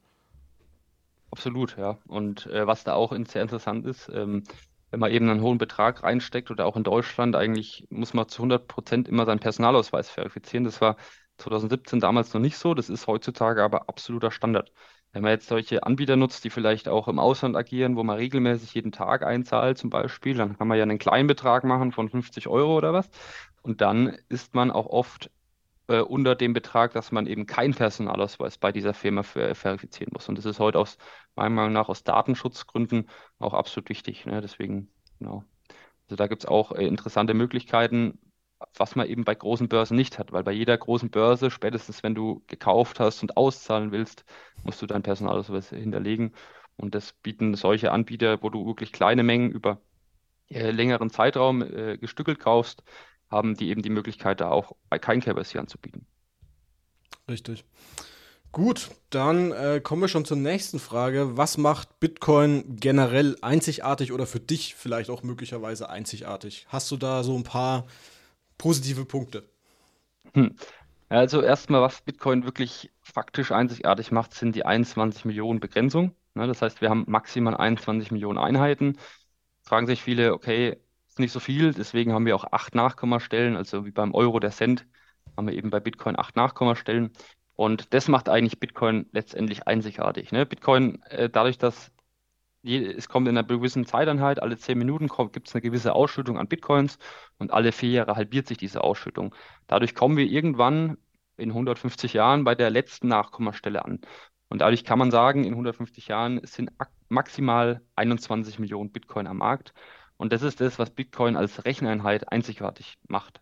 [1.32, 2.00] Absolut, ja.
[2.08, 4.44] Und äh, was da auch sehr interessant ist, ähm,
[4.90, 8.42] wenn man eben einen hohen Betrag reinsteckt oder auch in Deutschland, eigentlich muss man zu
[8.42, 10.64] 100 Prozent immer seinen Personalausweis verifizieren.
[10.64, 10.96] Das war
[11.38, 14.72] 2017 damals noch nicht so, das ist heutzutage aber absoluter Standard.
[15.12, 18.74] Wenn man jetzt solche Anbieter nutzt, die vielleicht auch im Ausland agieren, wo man regelmäßig
[18.74, 22.48] jeden Tag einzahlt zum Beispiel, dann kann man ja einen kleinen Betrag machen von 50
[22.48, 23.10] Euro oder was.
[23.62, 25.30] Und dann ist man auch oft
[25.88, 30.30] äh, unter dem Betrag, dass man eben keinen Personalausweis bei dieser Firma ver verifizieren muss.
[30.30, 30.98] Und das ist heute aus
[31.36, 34.26] meiner Meinung nach aus Datenschutzgründen auch absolut wichtig.
[34.26, 34.42] Ne?
[34.42, 34.90] Deswegen,
[35.20, 35.44] genau.
[36.06, 38.20] Also da gibt es auch äh, interessante Möglichkeiten,
[38.76, 42.16] was man eben bei großen Börsen nicht hat, weil bei jeder großen Börse, spätestens wenn
[42.16, 44.26] du gekauft hast und auszahlen willst,
[44.64, 46.34] musst du deinen Personalausweis hinterlegen.
[46.76, 49.82] Und das bieten solche Anbieter, wo du wirklich kleine Mengen über
[50.50, 52.84] äh, längeren Zeitraum äh, gestückelt kaufst,
[53.30, 56.06] haben die eben die Möglichkeit, da auch kein KYC anzubieten.
[57.30, 57.66] Richtig.
[58.52, 61.38] Gut, dann äh, kommen wir schon zur nächsten Frage.
[61.38, 66.66] Was macht Bitcoin generell einzigartig oder für dich vielleicht auch möglicherweise einzigartig?
[66.70, 67.86] Hast du da so ein paar
[68.58, 69.44] positive Punkte?
[70.34, 70.56] Hm.
[71.10, 76.14] Also erstmal, was Bitcoin wirklich faktisch einzigartig macht, sind die 21 Millionen Begrenzung.
[76.34, 78.98] Ne, das heißt, wir haben maximal 21 Millionen Einheiten.
[79.62, 80.78] Fragen sich viele, okay,
[81.20, 84.86] nicht so viel, deswegen haben wir auch acht Nachkommastellen, also wie beim Euro der Cent
[85.36, 87.12] haben wir eben bei Bitcoin acht Nachkommastellen.
[87.56, 90.32] Und das macht eigentlich Bitcoin letztendlich einzigartig.
[90.32, 90.46] Ne?
[90.46, 91.92] Bitcoin, äh, dadurch, dass
[92.62, 96.38] je, es kommt in einer gewissen Zeiteinheit, alle zehn Minuten gibt es eine gewisse Ausschüttung
[96.38, 97.00] an Bitcoins
[97.40, 99.34] und alle vier Jahre halbiert sich diese Ausschüttung.
[99.68, 100.98] Dadurch kommen wir irgendwann
[101.38, 104.02] in 150 Jahren bei der letzten Nachkommastelle an.
[104.50, 106.72] Und dadurch kann man sagen, in 150 Jahren sind
[107.10, 109.74] maximal 21 Millionen Bitcoin am Markt.
[110.18, 113.42] Und das ist das, was Bitcoin als Recheneinheit einzigartig macht.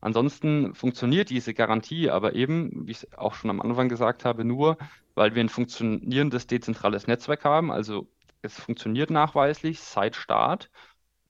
[0.00, 4.44] Ansonsten funktioniert diese Garantie aber eben, wie ich es auch schon am Anfang gesagt habe,
[4.44, 4.76] nur,
[5.14, 7.70] weil wir ein funktionierendes dezentrales Netzwerk haben.
[7.70, 8.08] Also
[8.42, 10.70] es funktioniert nachweislich seit Start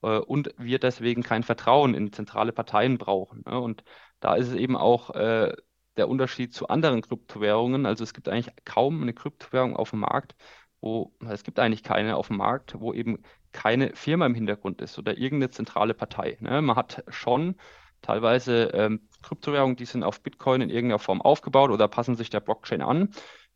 [0.01, 3.43] äh, und wir deswegen kein Vertrauen in zentrale Parteien brauchen.
[3.45, 3.59] Ne?
[3.59, 3.83] Und
[4.19, 5.53] da ist es eben auch äh,
[5.97, 7.85] der Unterschied zu anderen Kryptowährungen.
[7.85, 10.35] Also es gibt eigentlich kaum eine Kryptowährung auf dem Markt,
[10.81, 13.23] wo es gibt eigentlich keine auf dem Markt, wo eben
[13.55, 16.37] keine Firma im Hintergrund ist oder irgendeine zentrale Partei.
[16.41, 16.61] Ne?
[16.61, 17.55] Man hat schon
[18.01, 22.41] teilweise ähm, Kryptowährungen, die sind auf Bitcoin in irgendeiner Form aufgebaut oder passen sich der
[22.41, 23.09] Blockchain an.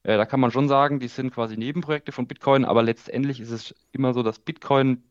[0.03, 3.51] Äh, da kann man schon sagen, die sind quasi Nebenprojekte von Bitcoin, aber letztendlich ist
[3.51, 5.03] es immer so, dass Bitcoin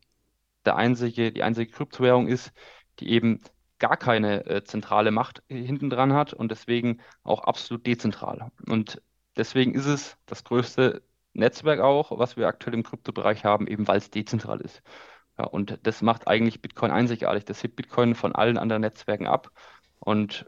[0.65, 2.51] der einzige, die einzige Kryptowährung ist,
[2.99, 3.41] die eben
[3.77, 8.51] gar keine äh, zentrale Macht hinten dran hat und deswegen auch absolut dezentral.
[8.67, 9.01] Und
[9.37, 11.03] deswegen ist es das größte
[11.39, 14.81] Netzwerk auch, was wir aktuell im Kryptobereich haben, eben weil es dezentral ist.
[15.37, 17.45] Ja, und das macht eigentlich Bitcoin einzigartig.
[17.45, 19.51] Das hebt Bitcoin von allen anderen Netzwerken ab.
[19.99, 20.45] Und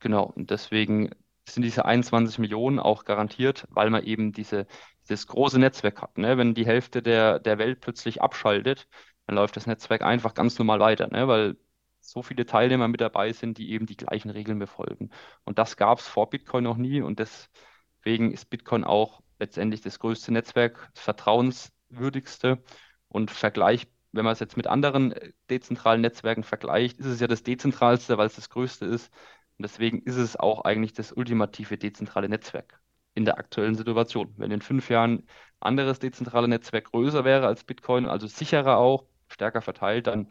[0.00, 1.10] genau, und deswegen
[1.48, 4.66] sind diese 21 Millionen auch garantiert, weil man eben diese,
[5.02, 6.18] dieses große Netzwerk hat.
[6.18, 6.36] Ne?
[6.38, 8.88] Wenn die Hälfte der, der Welt plötzlich abschaltet,
[9.26, 11.28] dann läuft das Netzwerk einfach ganz normal weiter, ne?
[11.28, 11.56] weil
[12.00, 15.10] so viele Teilnehmer mit dabei sind, die eben die gleichen Regeln befolgen.
[15.44, 19.98] Und das gab es vor Bitcoin noch nie und deswegen ist Bitcoin auch letztendlich das
[19.98, 22.62] größte Netzwerk, das vertrauenswürdigste
[23.08, 27.26] und Vergleich, wenn man es jetzt mit anderen äh, dezentralen Netzwerken vergleicht, ist es ja
[27.26, 29.12] das dezentralste, weil es das größte ist.
[29.58, 32.80] Und deswegen ist es auch eigentlich das ultimative dezentrale Netzwerk
[33.14, 34.32] in der aktuellen Situation.
[34.36, 35.26] Wenn in fünf Jahren
[35.60, 40.30] anderes dezentrale Netzwerk größer wäre als Bitcoin, also sicherer auch, stärker verteilt, dann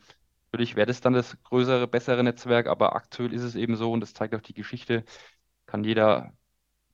[0.52, 2.68] würde ich, wäre das dann das größere, bessere Netzwerk.
[2.68, 5.04] Aber aktuell ist es eben so, und das zeigt auch die Geschichte,
[5.66, 6.34] kann jeder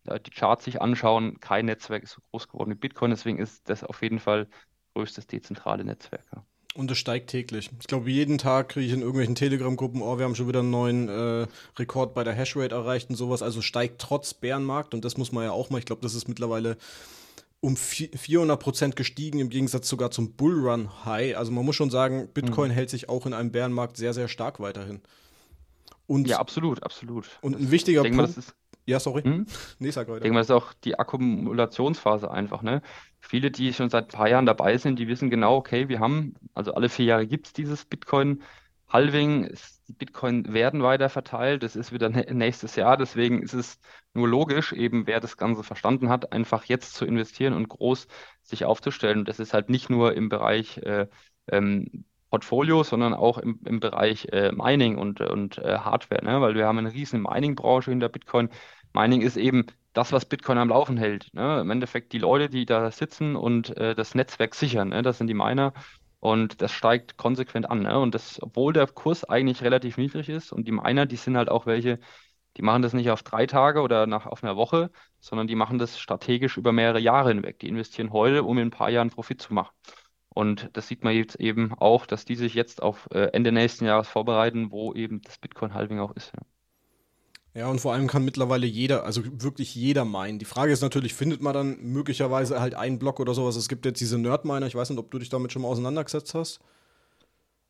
[0.06, 1.40] die Charts sich anschauen.
[1.40, 4.48] Kein Netzwerk ist so groß geworden wie Bitcoin, deswegen ist das auf jeden Fall
[4.96, 6.26] größtes dezentrale Netzwerk.
[6.36, 6.44] Ja.
[6.76, 7.70] Und es steigt täglich.
[7.80, 10.72] Ich glaube, jeden Tag kriege ich in irgendwelchen Telegram-Gruppen, oh, wir haben schon wieder einen
[10.72, 11.46] neuen äh,
[11.78, 13.44] Rekord bei der Hashrate erreicht und sowas.
[13.44, 15.78] Also steigt trotz Bärenmarkt und das muss man ja auch mal.
[15.78, 16.78] Ich glaube, das ist mittlerweile
[17.60, 21.38] um 400 Prozent gestiegen, im Gegensatz sogar zum Bullrun-High.
[21.38, 22.74] Also man muss schon sagen, Bitcoin mhm.
[22.74, 25.02] hält sich auch in einem Bärenmarkt sehr, sehr stark weiterhin.
[26.08, 27.30] Und, ja, absolut, absolut.
[27.42, 28.18] Und ein wichtiger Punkt.
[28.18, 28.54] Mal, ist,
[28.86, 29.24] ja, sorry.
[29.24, 29.46] Hm?
[29.80, 30.18] Nee, sag weiter.
[30.18, 32.82] Ich denke mal, das ist auch die Akkumulationsphase einfach, ne?
[33.20, 36.36] Viele, die schon seit ein paar Jahren dabei sind, die wissen genau, okay, wir haben,
[36.54, 39.56] also alle vier Jahre gibt es dieses Bitcoin-Halving,
[39.88, 43.80] die Bitcoin werden weiter verteilt, das ist wieder nächstes Jahr, deswegen ist es
[44.14, 48.08] nur logisch, eben wer das Ganze verstanden hat, einfach jetzt zu investieren und groß
[48.42, 49.20] sich aufzustellen.
[49.20, 51.08] Und das ist halt nicht nur im Bereich äh,
[51.48, 56.42] ähm, Portfolio, sondern auch im, im Bereich äh, Mining und, und äh, Hardware, ne?
[56.42, 58.50] weil wir haben eine riesen Mining-Branche hinter Bitcoin.
[58.92, 61.32] Mining ist eben das, was Bitcoin am Laufen hält.
[61.36, 61.62] Ne?
[61.62, 65.04] Im Endeffekt die Leute, die da sitzen und äh, das Netzwerk sichern, ne?
[65.04, 65.74] das sind die Miner.
[66.20, 67.84] Und das steigt konsequent an.
[67.84, 68.00] Ne?
[68.00, 71.50] Und das, obwohl der Kurs eigentlich relativ niedrig ist und die Miner, die sind halt
[71.50, 72.00] auch welche,
[72.58, 75.78] die machen das nicht auf drei Tage oder nach, auf einer Woche, sondern die machen
[75.78, 77.60] das strategisch über mehrere Jahre hinweg.
[77.60, 79.70] Die investieren heute, um in ein paar Jahren Profit zu machen.
[80.34, 83.86] Und das sieht man jetzt eben auch, dass die sich jetzt auf äh, Ende nächsten
[83.86, 86.32] Jahres vorbereiten, wo eben das Bitcoin-Halving auch ist.
[87.54, 87.62] Ja.
[87.62, 90.40] ja, und vor allem kann mittlerweile jeder, also wirklich jeder meinen.
[90.40, 93.56] Die Frage ist natürlich, findet man dann möglicherweise halt einen Block oder sowas?
[93.56, 96.34] Es gibt jetzt diese Nerd-Miner, ich weiß nicht, ob du dich damit schon mal auseinandergesetzt
[96.34, 96.60] hast.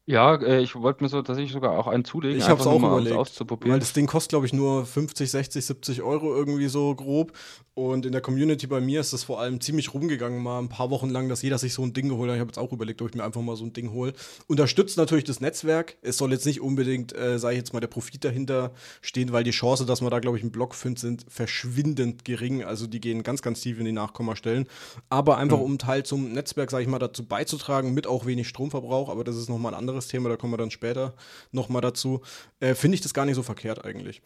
[0.05, 2.77] Ja, äh, ich wollte mir so tatsächlich sogar auch einen zulegen, Ich habe es auch
[2.77, 3.71] mal, überlegt, auszuprobieren.
[3.71, 7.31] weil das Ding kostet, glaube ich, nur 50, 60, 70 Euro irgendwie so grob.
[7.75, 10.91] Und in der Community bei mir ist das vor allem ziemlich rumgegangen, mal ein paar
[10.91, 12.35] Wochen lang, dass jeder sich so ein Ding geholt hat.
[12.35, 14.13] Ich habe jetzt auch überlegt, ob ich mir einfach mal so ein Ding hole.
[14.47, 15.95] Unterstützt natürlich das Netzwerk.
[16.01, 19.43] Es soll jetzt nicht unbedingt, äh, sage ich jetzt mal, der Profit dahinter stehen, weil
[19.43, 22.63] die Chance, dass man da, glaube ich, einen Block findet, sind verschwindend gering.
[22.63, 24.67] Also die gehen ganz, ganz tief in die Nachkommastellen.
[25.09, 25.63] Aber einfach, mhm.
[25.63, 29.09] um Teil zum Netzwerk, sage ich mal, dazu beizutragen, mit auch wenig Stromverbrauch.
[29.09, 31.13] Aber das ist nochmal ein anderes Thema, da kommen wir dann später
[31.51, 32.21] nochmal dazu.
[32.59, 34.21] Äh, Finde ich das gar nicht so verkehrt eigentlich.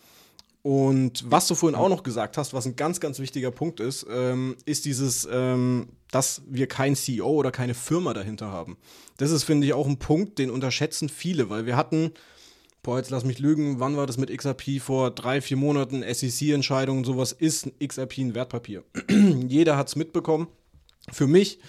[0.68, 4.06] Und was du vorhin auch noch gesagt hast, was ein ganz, ganz wichtiger Punkt ist,
[4.12, 8.76] ähm, ist dieses, ähm, dass wir kein CEO oder keine Firma dahinter haben.
[9.16, 12.12] Das ist, finde ich, auch ein Punkt, den unterschätzen viele, weil wir hatten,
[12.84, 14.82] boah, jetzt lass mich lügen, wann war das mit XRP?
[14.82, 18.84] Vor drei, vier Monaten, SEC-Entscheidungen, sowas ist XRP ein Wertpapier.
[19.48, 20.48] Jeder hat es mitbekommen.
[21.12, 21.60] Für mich,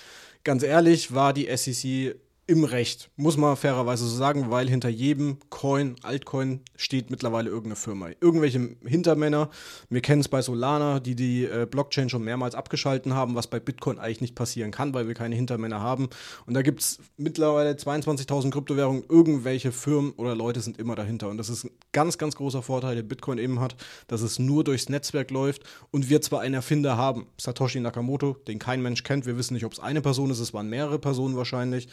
[0.43, 2.17] ganz ehrlich, war die SEC
[2.49, 7.77] im Recht, muss man fairerweise so sagen, weil hinter jedem Coin, Altcoin steht mittlerweile irgendeine
[7.77, 8.09] Firma.
[8.23, 9.51] Irgendwelche Hintermänner.
[9.91, 13.61] Wir kennen es bei Solana, die die äh, Blockchain schon mehrmals abgeschalten haben, was bei
[13.61, 16.09] Bitcoin eigentlich nicht passieren kann, weil wir keine Hintermänner haben.
[16.47, 19.05] Und da gibt es mittlerweile 22.000 Kryptowährungen.
[19.11, 21.29] Irgendwelche Firmen oder Leute sind immer dahinter.
[21.29, 24.65] Und das ist ein ganz, ganz großer Vorteil, den Bitcoin eben hat, dass es nur
[24.65, 29.27] durchs Netzwerk läuft und wir zwar einen Erfinder haben, Satoshi Nakamoto, den kein Mensch kennt.
[29.27, 31.89] Wir wissen nicht, ob es eine Person ist, es waren mehrere Personen wahrscheinlich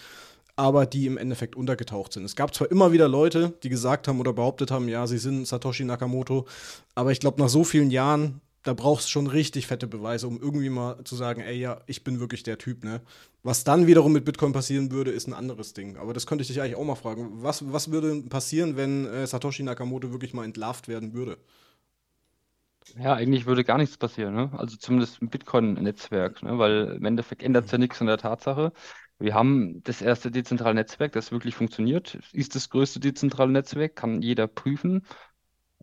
[0.55, 2.23] aber die im Endeffekt untergetaucht sind.
[2.23, 5.47] Es gab zwar immer wieder Leute, die gesagt haben oder behauptet haben, ja, sie sind
[5.47, 6.45] Satoshi Nakamoto,
[6.95, 10.41] aber ich glaube, nach so vielen Jahren, da brauchst du schon richtig fette Beweise, um
[10.41, 13.01] irgendwie mal zu sagen, ey, ja, ich bin wirklich der Typ, ne?
[13.43, 15.97] Was dann wiederum mit Bitcoin passieren würde, ist ein anderes Ding.
[15.97, 17.43] Aber das könnte ich dich eigentlich auch mal fragen.
[17.43, 21.37] Was, was würde passieren, wenn äh, Satoshi Nakamoto wirklich mal entlarvt werden würde?
[22.97, 24.51] Ja, eigentlich würde gar nichts passieren, ne?
[24.57, 26.57] Also zumindest im Bitcoin-Netzwerk, ne?
[26.59, 28.71] Weil im Endeffekt ändert es ja nichts an der Tatsache.
[29.19, 32.19] Wir haben das erste dezentrale Netzwerk, das wirklich funktioniert.
[32.33, 35.05] Ist das größte dezentrale Netzwerk, kann jeder prüfen.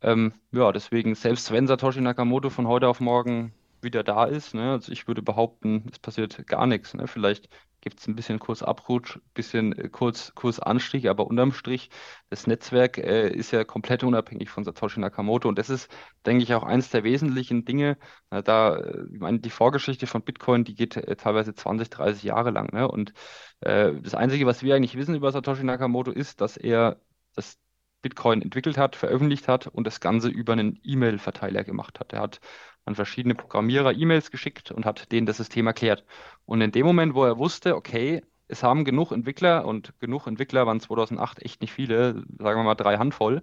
[0.02, 4.72] Ähm, ja, deswegen, selbst wenn Satoshi Nakamoto von heute auf morgen wieder da ist, ne,
[4.72, 6.94] also ich würde behaupten, es passiert gar nichts.
[6.94, 7.06] Ne?
[7.06, 7.48] Vielleicht
[7.82, 11.90] gibt es ein bisschen Kursabrutsch, ein bisschen äh, Kurs, Kursanstieg, aber unterm Strich,
[12.30, 15.90] das Netzwerk äh, ist ja komplett unabhängig von Satoshi Nakamoto und das ist,
[16.24, 17.98] denke ich, auch eines der wesentlichen Dinge.
[18.30, 18.78] Äh, da,
[19.12, 22.72] ich meine, die Vorgeschichte von Bitcoin, die geht äh, teilweise 20, 30 Jahre lang.
[22.72, 22.88] Ne?
[22.88, 23.12] Und
[23.60, 27.00] äh, das Einzige, was wir eigentlich wissen über Satoshi Nakamoto, ist, dass er
[27.34, 27.58] das
[28.02, 32.12] Bitcoin entwickelt hat, veröffentlicht hat und das Ganze über einen E-Mail-Verteiler gemacht hat.
[32.12, 32.40] Er hat
[32.84, 36.04] an verschiedene Programmierer E-Mails geschickt und hat denen das System erklärt.
[36.44, 40.66] Und in dem Moment, wo er wusste, okay, es haben genug Entwickler und genug Entwickler
[40.66, 43.42] waren 2008 echt nicht viele, sagen wir mal drei Handvoll,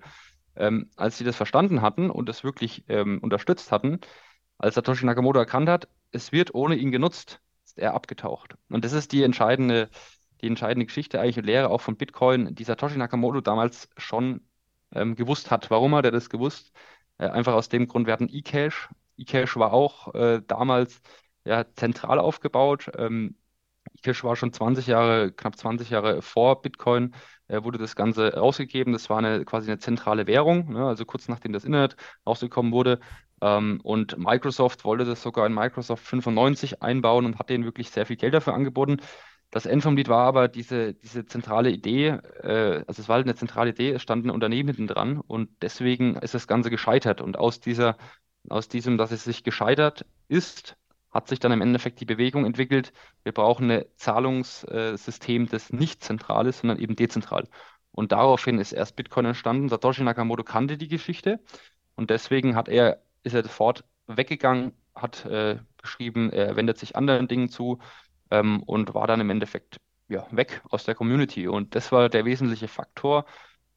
[0.56, 3.99] ähm, als sie das verstanden hatten und das wirklich ähm, unterstützt hatten,
[4.58, 8.56] als Satoshi Nakamoto erkannt hat, es wird ohne ihn genutzt, ist er abgetaucht.
[8.69, 9.89] Und das ist die entscheidende,
[10.41, 14.41] die entscheidende Geschichte eigentlich und Lehre auch von Bitcoin, die Satoshi Nakamoto damals schon
[14.93, 15.71] ähm, gewusst hat.
[15.71, 16.71] Warum hat er das gewusst?
[17.17, 21.01] Äh, einfach aus dem Grund, wir hatten eCash eCash war auch äh, damals
[21.45, 22.91] ja, zentral aufgebaut.
[22.97, 23.36] Ähm,
[23.97, 27.15] eCash war schon 20 Jahre, knapp 20 Jahre vor Bitcoin,
[27.47, 28.93] äh, wurde das Ganze rausgegeben.
[28.93, 30.71] Das war eine, quasi eine zentrale Währung.
[30.73, 30.86] Ne?
[30.88, 32.99] Also kurz nachdem das Internet rausgekommen wurde,
[33.41, 38.05] Ähm, und Microsoft wollte das sogar in Microsoft 95 einbauen und hat denen wirklich sehr
[38.05, 38.97] viel Geld dafür angeboten.
[39.51, 42.08] Das End vom Lied war aber diese, diese zentrale Idee,
[42.43, 45.49] äh, also es war halt eine zentrale Idee, es stand ein Unternehmen hinten dran und
[45.62, 47.21] deswegen ist das Ganze gescheitert.
[47.21, 47.97] Und aus dieser,
[48.50, 50.78] aus diesem, dass es sich gescheitert ist,
[51.12, 52.94] hat sich dann im Endeffekt die Bewegung entwickelt.
[53.24, 57.48] Wir brauchen ein Zahlungssystem, das nicht zentral ist, sondern eben dezentral.
[57.92, 59.70] Und daraufhin ist erst Bitcoin entstanden.
[59.70, 61.40] Satoshi Nakamoto kannte die Geschichte
[61.96, 67.28] und deswegen hat er, ist er sofort weggegangen, hat äh, geschrieben, er wendet sich anderen
[67.28, 67.80] Dingen zu
[68.32, 71.48] ähm, und war dann im Endeffekt ja, weg aus der Community.
[71.48, 73.26] Und das war der wesentliche Faktor.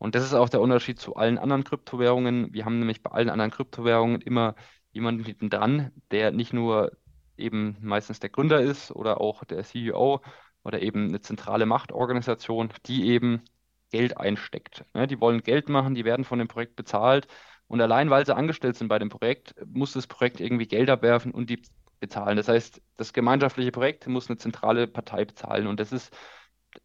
[0.03, 2.53] Und das ist auch der Unterschied zu allen anderen Kryptowährungen.
[2.53, 4.57] Wir haben nämlich bei allen anderen Kryptowährungen immer
[4.91, 6.91] jemanden hinten dran, der nicht nur
[7.37, 10.21] eben meistens der Gründer ist oder auch der CEO
[10.65, 13.43] oder eben eine zentrale Machtorganisation, die eben
[13.91, 14.85] Geld einsteckt.
[14.93, 17.29] Ja, die wollen Geld machen, die werden von dem Projekt bezahlt
[17.69, 21.31] und allein weil sie angestellt sind bei dem Projekt, muss das Projekt irgendwie Geld abwerfen
[21.31, 21.63] und die
[22.01, 22.37] bezahlen.
[22.37, 25.69] Das heißt, das gemeinschaftliche Projekt muss eine zentrale Partei bezahlen.
[25.69, 26.13] Und das ist,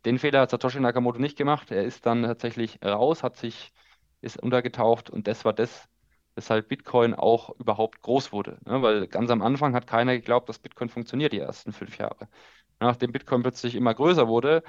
[0.05, 1.71] den Fehler hat Satoshi Nakamoto nicht gemacht.
[1.71, 3.71] Er ist dann tatsächlich raus, hat sich,
[4.21, 5.87] ist untergetaucht und das war das,
[6.35, 8.59] weshalb Bitcoin auch überhaupt groß wurde.
[8.65, 8.81] Ne?
[8.81, 12.27] Weil ganz am Anfang hat keiner geglaubt, dass Bitcoin funktioniert, die ersten fünf Jahre.
[12.79, 14.63] Nachdem Bitcoin plötzlich immer größer wurde,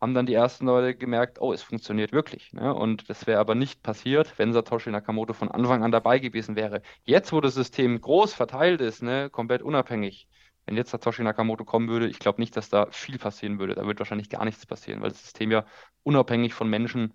[0.00, 2.52] haben dann die ersten Leute gemerkt, oh, es funktioniert wirklich.
[2.52, 2.74] Ne?
[2.74, 6.82] Und das wäre aber nicht passiert, wenn Satoshi Nakamoto von Anfang an dabei gewesen wäre.
[7.04, 10.26] Jetzt, wo das System groß verteilt ist, ne, komplett unabhängig,
[10.66, 13.74] wenn jetzt Satoshi Nakamoto kommen würde, ich glaube nicht, dass da viel passieren würde.
[13.74, 15.64] Da wird wahrscheinlich gar nichts passieren, weil das System ja
[16.02, 17.14] unabhängig von Menschen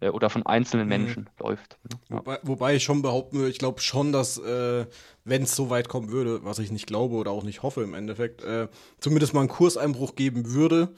[0.00, 0.90] äh, oder von einzelnen mhm.
[0.90, 1.44] Menschen mhm.
[1.46, 1.78] läuft.
[2.10, 2.18] Ja.
[2.18, 4.86] Wobei, wobei, ich schon behaupten würde, ich glaube schon, dass, äh,
[5.24, 7.94] wenn es so weit kommen würde, was ich nicht glaube oder auch nicht hoffe im
[7.94, 8.68] Endeffekt, äh,
[9.00, 10.94] zumindest mal einen Kurseinbruch geben würde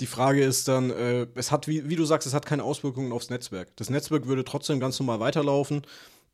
[0.00, 3.12] die Frage ist dann, äh, es hat, wie, wie du sagst, es hat keine Auswirkungen
[3.12, 3.76] aufs Netzwerk.
[3.76, 5.82] Das Netzwerk würde trotzdem ganz normal weiterlaufen.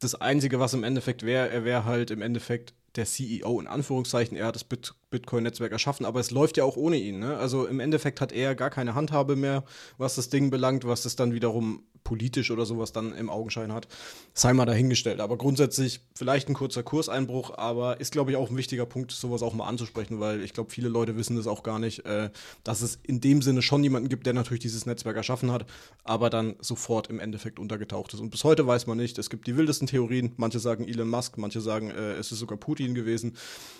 [0.00, 4.36] Das Einzige, was im Endeffekt wäre, er wäre halt im Endeffekt der CEO in Anführungszeichen.
[4.36, 7.20] Er hat das Bit Bitcoin-Netzwerk erschaffen, aber es läuft ja auch ohne ihn.
[7.20, 7.36] Ne?
[7.36, 9.64] Also im Endeffekt hat er gar keine Handhabe mehr,
[9.96, 13.88] was das Ding belangt, was es dann wiederum politisch oder sowas dann im Augenschein hat,
[14.34, 15.20] sei mal dahingestellt.
[15.20, 19.42] Aber grundsätzlich vielleicht ein kurzer Kurseinbruch, aber ist, glaube ich, auch ein wichtiger Punkt, sowas
[19.42, 22.30] auch mal anzusprechen, weil ich glaube, viele Leute wissen das auch gar nicht, äh,
[22.62, 25.66] dass es in dem Sinne schon jemanden gibt, der natürlich dieses Netzwerk erschaffen hat,
[26.04, 28.20] aber dann sofort im Endeffekt untergetaucht ist.
[28.20, 30.32] Und bis heute weiß man nicht, es gibt die wildesten Theorien.
[30.36, 33.36] Manche sagen Elon Musk, manche sagen, äh, es ist sogar Putin gewesen.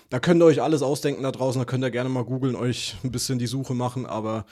[0.09, 2.95] Da könnt ihr euch alles ausdenken da draußen, da könnt ihr gerne mal googeln, euch
[3.03, 4.45] ein bisschen die Suche machen, aber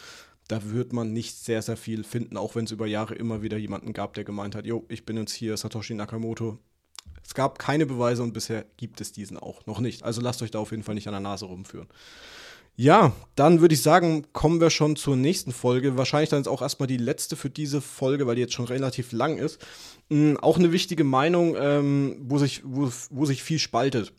[0.53, 3.57] da wird man nicht sehr, sehr viel finden, auch wenn es über Jahre immer wieder
[3.57, 6.59] jemanden gab, der gemeint hat, jo, ich bin jetzt hier Satoshi Nakamoto.
[7.25, 10.03] Es gab keine Beweise und bisher gibt es diesen auch noch nicht.
[10.03, 11.87] Also lasst euch da auf jeden Fall nicht an der Nase rumführen.
[12.75, 15.97] Ja, dann würde ich sagen, kommen wir schon zur nächsten Folge.
[15.97, 19.11] Wahrscheinlich dann ist auch erstmal die letzte für diese Folge, weil die jetzt schon relativ
[19.11, 19.59] lang ist.
[20.09, 24.13] Mhm, auch eine wichtige Meinung, ähm, wo, sich, wo, wo sich viel spaltet.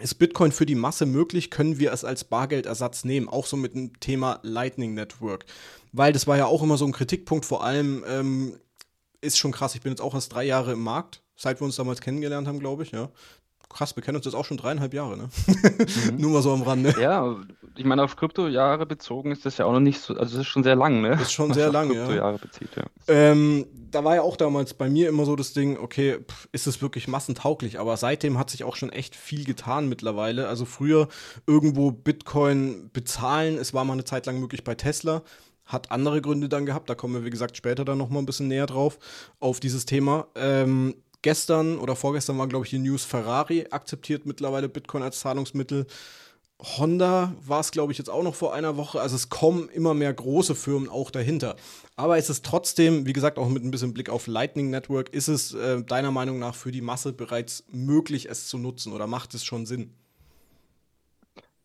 [0.00, 1.50] Ist Bitcoin für die Masse möglich?
[1.50, 3.28] Können wir es als Bargeldersatz nehmen?
[3.28, 5.44] Auch so mit dem Thema Lightning Network.
[5.92, 8.58] Weil das war ja auch immer so ein Kritikpunkt, vor allem ähm,
[9.20, 9.74] ist schon krass.
[9.74, 12.60] Ich bin jetzt auch erst drei Jahre im Markt, seit wir uns damals kennengelernt haben,
[12.60, 13.10] glaube ich, ja
[13.68, 15.28] krass, wir kennen uns jetzt auch schon dreieinhalb Jahre, ne?
[16.10, 16.20] Mhm.
[16.20, 16.94] Nur mal so am Rande.
[17.00, 17.36] Ja,
[17.78, 20.48] ich meine, auf Kryptojahre bezogen ist das ja auch noch nicht so, also es ist
[20.48, 21.12] schon sehr lang, ne?
[21.12, 22.04] Ist schon sehr lang, ja.
[22.04, 22.84] Kryptojahre bezieht, ja.
[23.06, 26.66] Ähm, da war ja auch damals bei mir immer so das Ding, okay, pff, ist
[26.66, 27.78] es wirklich massentauglich?
[27.78, 30.48] Aber seitdem hat sich auch schon echt viel getan mittlerweile.
[30.48, 31.08] Also früher
[31.46, 35.22] irgendwo Bitcoin bezahlen, es war mal eine Zeit lang möglich bei Tesla
[35.64, 36.88] hat andere Gründe dann gehabt.
[36.88, 38.98] Da kommen wir, wie gesagt, später dann noch mal ein bisschen näher drauf
[39.38, 40.26] auf dieses Thema.
[40.34, 45.86] Ähm, gestern oder vorgestern war, glaube ich, die News, Ferrari akzeptiert mittlerweile Bitcoin als Zahlungsmittel.
[46.60, 49.00] Honda war es, glaube ich, jetzt auch noch vor einer Woche.
[49.00, 51.56] Also es kommen immer mehr große Firmen auch dahinter.
[51.96, 55.28] Aber es ist trotzdem, wie gesagt, auch mit ein bisschen Blick auf Lightning Network, ist
[55.28, 59.34] es äh, deiner Meinung nach für die Masse bereits möglich, es zu nutzen oder macht
[59.34, 59.94] es schon Sinn?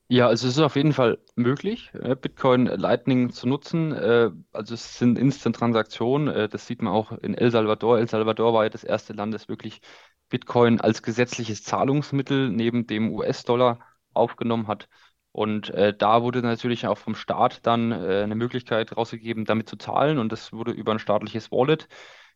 [0.10, 3.94] Ja, also es ist auf jeden Fall möglich, äh, Bitcoin Lightning zu nutzen.
[3.94, 6.28] Äh, also es sind Instant-Transaktionen.
[6.28, 7.98] Äh, das sieht man auch in El Salvador.
[7.98, 9.82] El Salvador war ja das erste Land, das wirklich
[10.30, 13.80] Bitcoin als gesetzliches Zahlungsmittel neben dem US-Dollar
[14.14, 14.88] aufgenommen hat.
[15.32, 19.78] Und äh, da wurde natürlich auch vom Staat dann äh, eine Möglichkeit rausgegeben, damit zu
[19.78, 20.20] zahlen.
[20.20, 21.88] Und das wurde über ein staatliches Wallet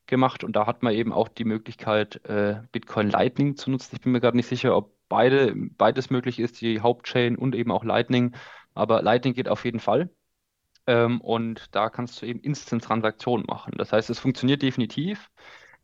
[0.07, 0.43] gemacht.
[0.43, 3.95] Und da hat man eben auch die Möglichkeit, äh, Bitcoin Lightning zu nutzen.
[3.95, 7.71] Ich bin mir gerade nicht sicher, ob beide, beides möglich ist, die Hauptchain und eben
[7.71, 8.35] auch Lightning.
[8.73, 10.09] Aber Lightning geht auf jeden Fall.
[10.87, 13.73] Ähm, und da kannst du eben Instant-Transaktionen machen.
[13.77, 15.29] Das heißt, es funktioniert definitiv.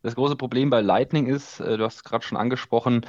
[0.02, 3.06] Das große Problem bei Lightning ist, äh, du hast es gerade schon angesprochen,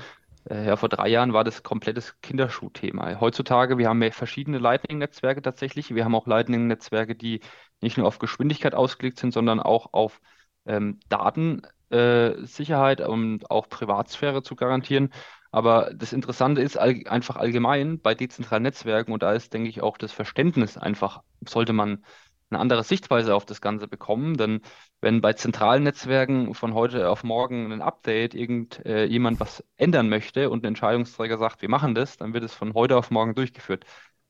[0.50, 3.20] ja, vor drei Jahren war das komplettes Kinderschuhthema.
[3.20, 5.96] Heutzutage, wir haben ja verschiedene Lightning-Netzwerke tatsächlich.
[5.96, 7.42] Wir haben auch Lightning-Netzwerke, die
[7.82, 10.22] nicht nur auf Geschwindigkeit ausgelegt sind, sondern auch auf
[10.66, 15.10] ähm, Datensicherheit äh, und auch Privatsphäre zu garantieren.
[15.52, 19.82] Aber das Interessante ist all, einfach allgemein bei dezentralen Netzwerken und da ist, denke ich,
[19.82, 22.04] auch das Verständnis einfach, sollte man
[22.50, 24.38] eine andere Sichtweise auf das Ganze bekommen.
[24.38, 24.62] Denn
[25.02, 30.50] wenn bei zentralen Netzwerken von heute auf morgen ein Update irgendjemand äh, was ändern möchte
[30.50, 33.86] und ein Entscheidungsträger sagt, wir machen das, dann wird es von heute auf morgen durchgeführt.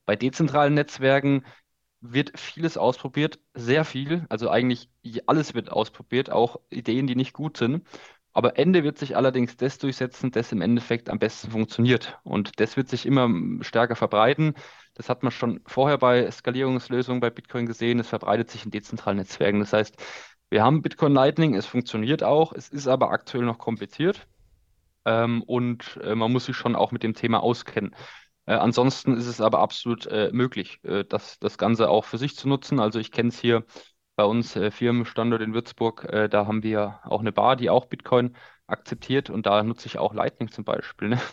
[0.06, 1.44] Bei dezentralen Netzwerken
[2.02, 4.90] wird vieles ausprobiert, sehr viel, also eigentlich
[5.26, 7.88] alles wird ausprobiert, auch Ideen, die nicht gut sind.
[8.36, 12.20] Aber Ende wird sich allerdings das durchsetzen, das im Endeffekt am besten funktioniert.
[12.24, 13.30] Und das wird sich immer
[13.62, 14.56] stärker verbreiten.
[14.94, 17.98] Das hat man schon vorher bei Skalierungslösungen bei Bitcoin gesehen.
[18.00, 19.62] Es verbreitet sich in dezentralen Netzwerken.
[19.62, 19.96] Das heißt,
[20.50, 22.52] wir haben Bitcoin Lightning, es funktioniert auch.
[22.52, 24.28] Es ist aber aktuell noch kompliziert.
[25.06, 27.96] Ähm, und äh, man muss sich schon auch mit dem Thema auskennen.
[28.48, 32.36] Äh, ansonsten ist es aber absolut äh, möglich, äh, das, das Ganze auch für sich
[32.36, 32.82] zu nutzen.
[32.82, 33.64] Also ich kenne es hier
[34.16, 37.86] bei uns äh, Firmenstandort in Würzburg, äh, da haben wir auch eine Bar, die auch
[37.86, 38.36] Bitcoin
[38.68, 41.10] akzeptiert und da nutze ich auch Lightning zum Beispiel.
[41.10, 41.22] Ne?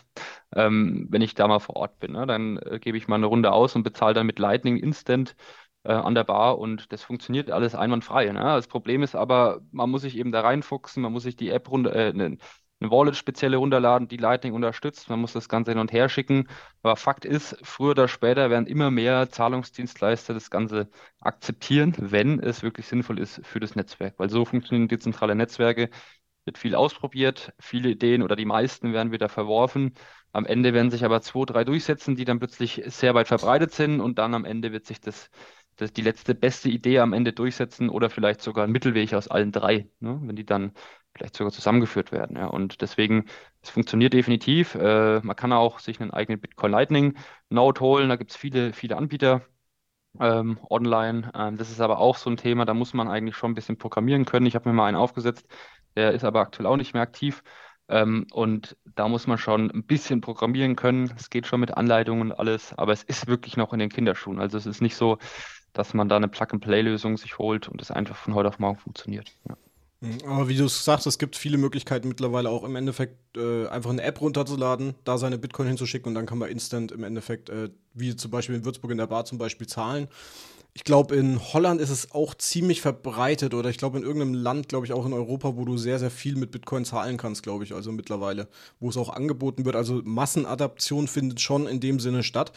[0.55, 2.27] Ähm, wenn ich da mal vor Ort bin, ne?
[2.27, 5.35] dann äh, gebe ich mal eine Runde aus und bezahle dann mit Lightning Instant
[5.83, 8.31] äh, an der Bar und das funktioniert alles einwandfrei.
[8.31, 8.39] Ne?
[8.39, 11.69] Das Problem ist aber, man muss sich eben da reinfuchsen, man muss sich die App
[11.71, 12.37] runter, äh, ne,
[12.83, 15.09] eine Wallet spezielle runterladen, die Lightning unterstützt.
[15.09, 16.47] Man muss das Ganze hin und her schicken.
[16.81, 20.89] Aber Fakt ist, früher oder später werden immer mehr Zahlungsdienstleister das Ganze
[21.21, 24.15] akzeptieren, wenn es wirklich sinnvoll ist für das Netzwerk.
[24.19, 25.89] Weil so funktionieren dezentrale Netzwerke.
[26.45, 29.93] Wird viel ausprobiert, viele Ideen oder die meisten werden wieder verworfen.
[30.33, 34.01] Am Ende werden sich aber zwei, drei durchsetzen, die dann plötzlich sehr weit verbreitet sind
[34.01, 35.29] und dann am Ende wird sich das
[35.77, 39.51] das die letzte beste Idee am Ende durchsetzen oder vielleicht sogar ein Mittelweg aus allen
[39.51, 40.19] drei, ne?
[40.23, 40.73] wenn die dann
[41.15, 42.37] vielleicht sogar zusammengeführt werden.
[42.37, 42.47] Ja.
[42.47, 43.25] Und deswegen,
[43.61, 44.75] es funktioniert definitiv.
[44.75, 47.17] Äh, man kann auch sich einen eigenen Bitcoin Lightning
[47.49, 48.09] Node holen.
[48.09, 49.41] Da gibt es viele, viele Anbieter
[50.19, 51.31] ähm, online.
[51.35, 53.77] Ähm, das ist aber auch so ein Thema, da muss man eigentlich schon ein bisschen
[53.77, 54.45] programmieren können.
[54.45, 55.47] Ich habe mir mal einen aufgesetzt,
[55.95, 57.43] der ist aber aktuell auch nicht mehr aktiv.
[57.89, 61.13] Ähm, und da muss man schon ein bisschen programmieren können.
[61.17, 64.39] Es geht schon mit Anleitungen und alles, aber es ist wirklich noch in den Kinderschuhen.
[64.39, 65.17] Also es ist nicht so,
[65.73, 69.35] dass man da eine Plug-and-Play-Lösung sich holt und es einfach von heute auf morgen funktioniert.
[69.49, 69.57] Ja.
[70.03, 73.67] Mhm, aber wie du es sagst, es gibt viele Möglichkeiten mittlerweile auch im Endeffekt äh,
[73.67, 77.49] einfach eine App runterzuladen, da seine Bitcoin hinzuschicken und dann kann man instant im Endeffekt,
[77.49, 80.09] äh, wie zum Beispiel in Würzburg in der Bar zum Beispiel, zahlen.
[80.73, 84.67] Ich glaube, in Holland ist es auch ziemlich verbreitet oder ich glaube in irgendeinem Land,
[84.67, 87.63] glaube ich auch in Europa, wo du sehr, sehr viel mit Bitcoin zahlen kannst, glaube
[87.63, 88.49] ich, also mittlerweile,
[88.81, 89.77] wo es auch angeboten wird.
[89.77, 92.51] Also Massenadaption findet schon in dem Sinne statt.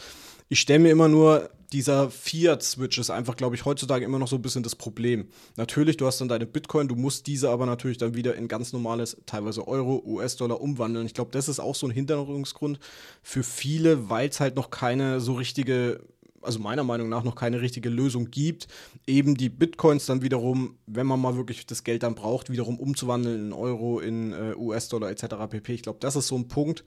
[0.48, 4.36] Ich stelle mir immer nur, dieser Fiat-Switch ist einfach, glaube ich, heutzutage immer noch so
[4.36, 5.28] ein bisschen das Problem.
[5.56, 8.72] Natürlich, du hast dann deine Bitcoin, du musst diese aber natürlich dann wieder in ganz
[8.72, 11.06] normales, teilweise Euro, US-Dollar umwandeln.
[11.06, 12.78] Ich glaube, das ist auch so ein Hinderungsgrund
[13.22, 16.00] für viele, weil es halt noch keine so richtige
[16.42, 18.68] also meiner Meinung nach noch keine richtige Lösung gibt,
[19.06, 23.46] eben die Bitcoins dann wiederum, wenn man mal wirklich das Geld dann braucht, wiederum umzuwandeln
[23.46, 25.24] in Euro, in äh, US-Dollar etc.
[25.50, 25.74] pp.
[25.74, 26.84] Ich glaube, das ist so ein Punkt,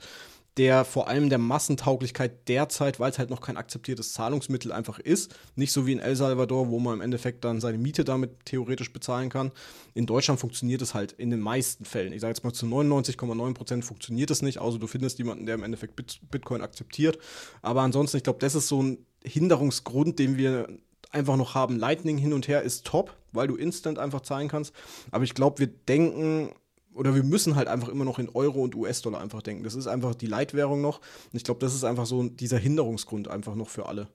[0.59, 5.33] der vor allem der Massentauglichkeit derzeit, weil es halt noch kein akzeptiertes Zahlungsmittel einfach ist,
[5.55, 8.91] nicht so wie in El Salvador, wo man im Endeffekt dann seine Miete damit theoretisch
[8.91, 9.53] bezahlen kann.
[9.93, 12.11] In Deutschland funktioniert es halt in den meisten Fällen.
[12.11, 15.55] Ich sage jetzt mal zu 99,9 Prozent funktioniert es nicht, außer du findest jemanden, der
[15.55, 15.95] im Endeffekt
[16.29, 17.17] Bitcoin akzeptiert.
[17.61, 20.67] Aber ansonsten, ich glaube, das ist so ein Hinderungsgrund, den wir
[21.11, 21.79] einfach noch haben.
[21.79, 24.75] Lightning hin und her ist top, weil du instant einfach zahlen kannst.
[25.11, 26.51] Aber ich glaube, wir denken
[26.99, 29.63] oder wir müssen halt einfach immer noch in Euro und US-Dollar einfach denken.
[29.63, 30.99] Das ist einfach die Leitwährung noch.
[30.99, 34.09] Und ich glaube, das ist einfach so dieser Hinderungsgrund einfach noch für alle.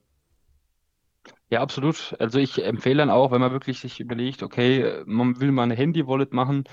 [1.50, 2.14] Ja, absolut.
[2.18, 5.74] Also ich empfehle dann auch, wenn man wirklich sich überlegt, okay, man will mal eine
[5.76, 6.64] Handy-Wallet machen,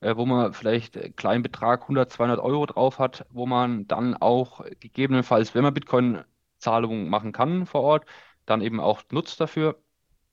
[0.00, 4.14] äh, wo man vielleicht einen kleinen Betrag 100, 200 Euro drauf hat, wo man dann
[4.16, 8.06] auch gegebenenfalls, wenn man Bitcoin-Zahlungen machen kann vor Ort,
[8.46, 9.82] dann eben auch nutzt dafür.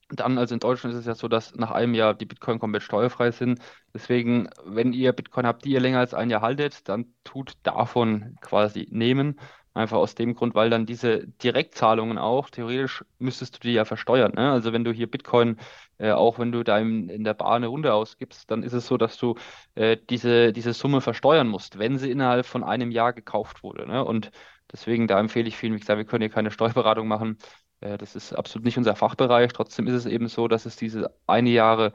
[0.09, 2.83] Dann, also in Deutschland ist es ja so, dass nach einem Jahr die Bitcoin komplett
[2.83, 3.59] steuerfrei sind.
[3.93, 8.35] Deswegen, wenn ihr Bitcoin habt, die ihr länger als ein Jahr haltet, dann tut davon
[8.41, 9.39] quasi nehmen.
[9.73, 14.31] Einfach aus dem Grund, weil dann diese Direktzahlungen auch, theoretisch müsstest du die ja versteuern.
[14.35, 14.51] Ne?
[14.51, 15.57] Also wenn du hier Bitcoin,
[15.97, 18.87] äh, auch wenn du da in, in der Bar eine Runde ausgibst, dann ist es
[18.87, 19.35] so, dass du
[19.75, 23.85] äh, diese, diese Summe versteuern musst, wenn sie innerhalb von einem Jahr gekauft wurde.
[23.85, 24.05] Ne?
[24.05, 24.31] Und
[24.71, 27.37] deswegen, da empfehle ich vielen, wie gesagt, wir können hier keine Steuerberatung machen.
[27.81, 29.53] Äh, das ist absolut nicht unser Fachbereich.
[29.53, 31.93] Trotzdem ist es eben so, dass es diese eine Jahre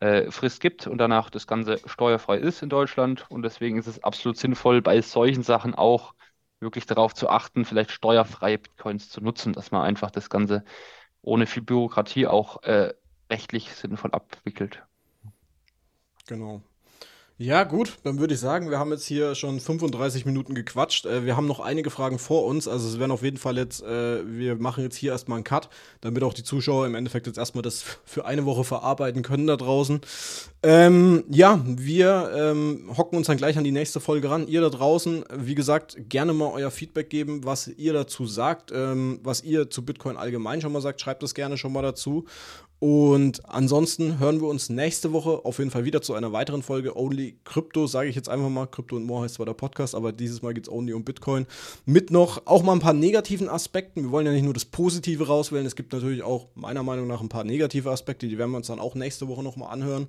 [0.00, 3.26] äh, Frist gibt und danach das Ganze steuerfrei ist in Deutschland.
[3.30, 6.14] Und deswegen ist es absolut sinnvoll, bei solchen Sachen auch
[6.60, 10.64] wirklich darauf zu achten, vielleicht steuerfreie Bitcoins zu nutzen, dass man einfach das Ganze
[11.22, 12.94] ohne viel Bürokratie auch äh,
[13.30, 14.82] rechtlich sinnvoll abwickelt.
[16.26, 16.62] Genau.
[17.42, 21.06] Ja, gut, dann würde ich sagen, wir haben jetzt hier schon 35 Minuten gequatscht.
[21.06, 22.68] Äh, wir haben noch einige Fragen vor uns.
[22.68, 25.68] Also es werden auf jeden Fall jetzt, äh, wir machen jetzt hier erstmal einen Cut,
[26.02, 29.56] damit auch die Zuschauer im Endeffekt jetzt erstmal das für eine Woche verarbeiten können da
[29.56, 30.02] draußen.
[30.64, 34.46] Ähm, ja, wir ähm, hocken uns dann gleich an die nächste Folge ran.
[34.46, 39.18] Ihr da draußen, wie gesagt, gerne mal euer Feedback geben, was ihr dazu sagt, ähm,
[39.24, 41.00] was ihr zu Bitcoin allgemein schon mal sagt.
[41.00, 42.26] Schreibt das gerne schon mal dazu.
[42.78, 46.96] Und ansonsten hören wir uns nächste Woche auf jeden Fall wieder zu einer weiteren Folge
[46.96, 48.66] Only Crypto, sage ich jetzt einfach mal.
[48.66, 51.46] Crypto und More heißt zwar der Podcast, aber dieses Mal geht es only um Bitcoin.
[51.86, 54.02] Mit noch auch mal ein paar negativen Aspekten.
[54.02, 55.64] Wir wollen ja nicht nur das Positive rauswählen.
[55.64, 58.66] Es gibt natürlich auch meiner Meinung nach ein paar negative Aspekte, die werden wir uns
[58.66, 60.08] dann auch nächste Woche nochmal anhören.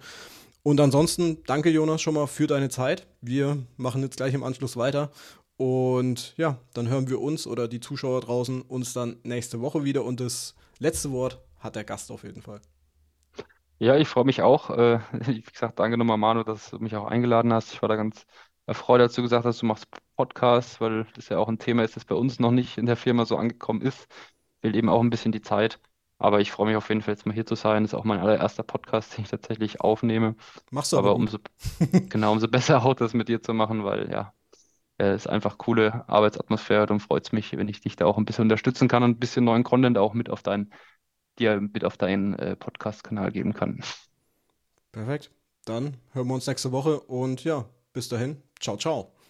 [0.63, 3.05] Und ansonsten danke Jonas schon mal für deine Zeit.
[3.21, 5.11] Wir machen jetzt gleich im Anschluss weiter.
[5.57, 10.03] Und ja, dann hören wir uns oder die Zuschauer draußen uns dann nächste Woche wieder.
[10.05, 12.61] Und das letzte Wort hat der Gast auf jeden Fall.
[13.79, 14.69] Ja, ich freue mich auch.
[14.69, 17.73] Äh, wie gesagt, danke nochmal, Manu, dass du mich auch eingeladen hast.
[17.73, 18.25] Ich war da ganz
[18.65, 19.85] erfreut, als du gesagt hast, du machst
[20.15, 22.95] Podcasts, weil das ja auch ein Thema ist, das bei uns noch nicht in der
[22.95, 24.07] Firma so angekommen ist.
[24.61, 25.79] Will eben auch ein bisschen die Zeit.
[26.23, 27.83] Aber ich freue mich auf jeden Fall jetzt mal hier zu sein.
[27.83, 30.35] Das ist auch mein allererster Podcast, den ich tatsächlich aufnehme.
[30.71, 31.37] Machst du aber, aber umso,
[32.09, 34.33] genau, umso besser auch das mit dir zu machen, weil ja,
[34.97, 38.25] es ist einfach coole Arbeitsatmosphäre und freut es mich, wenn ich dich da auch ein
[38.25, 40.73] bisschen unterstützen kann und ein bisschen neuen Content auch mit auf deinen
[41.39, 43.81] dir mit auf deinen äh, Podcast-Kanal geben kann.
[44.91, 45.31] Perfekt.
[45.65, 48.41] Dann hören wir uns nächste Woche und ja, bis dahin.
[48.59, 49.22] Ciao, ciao.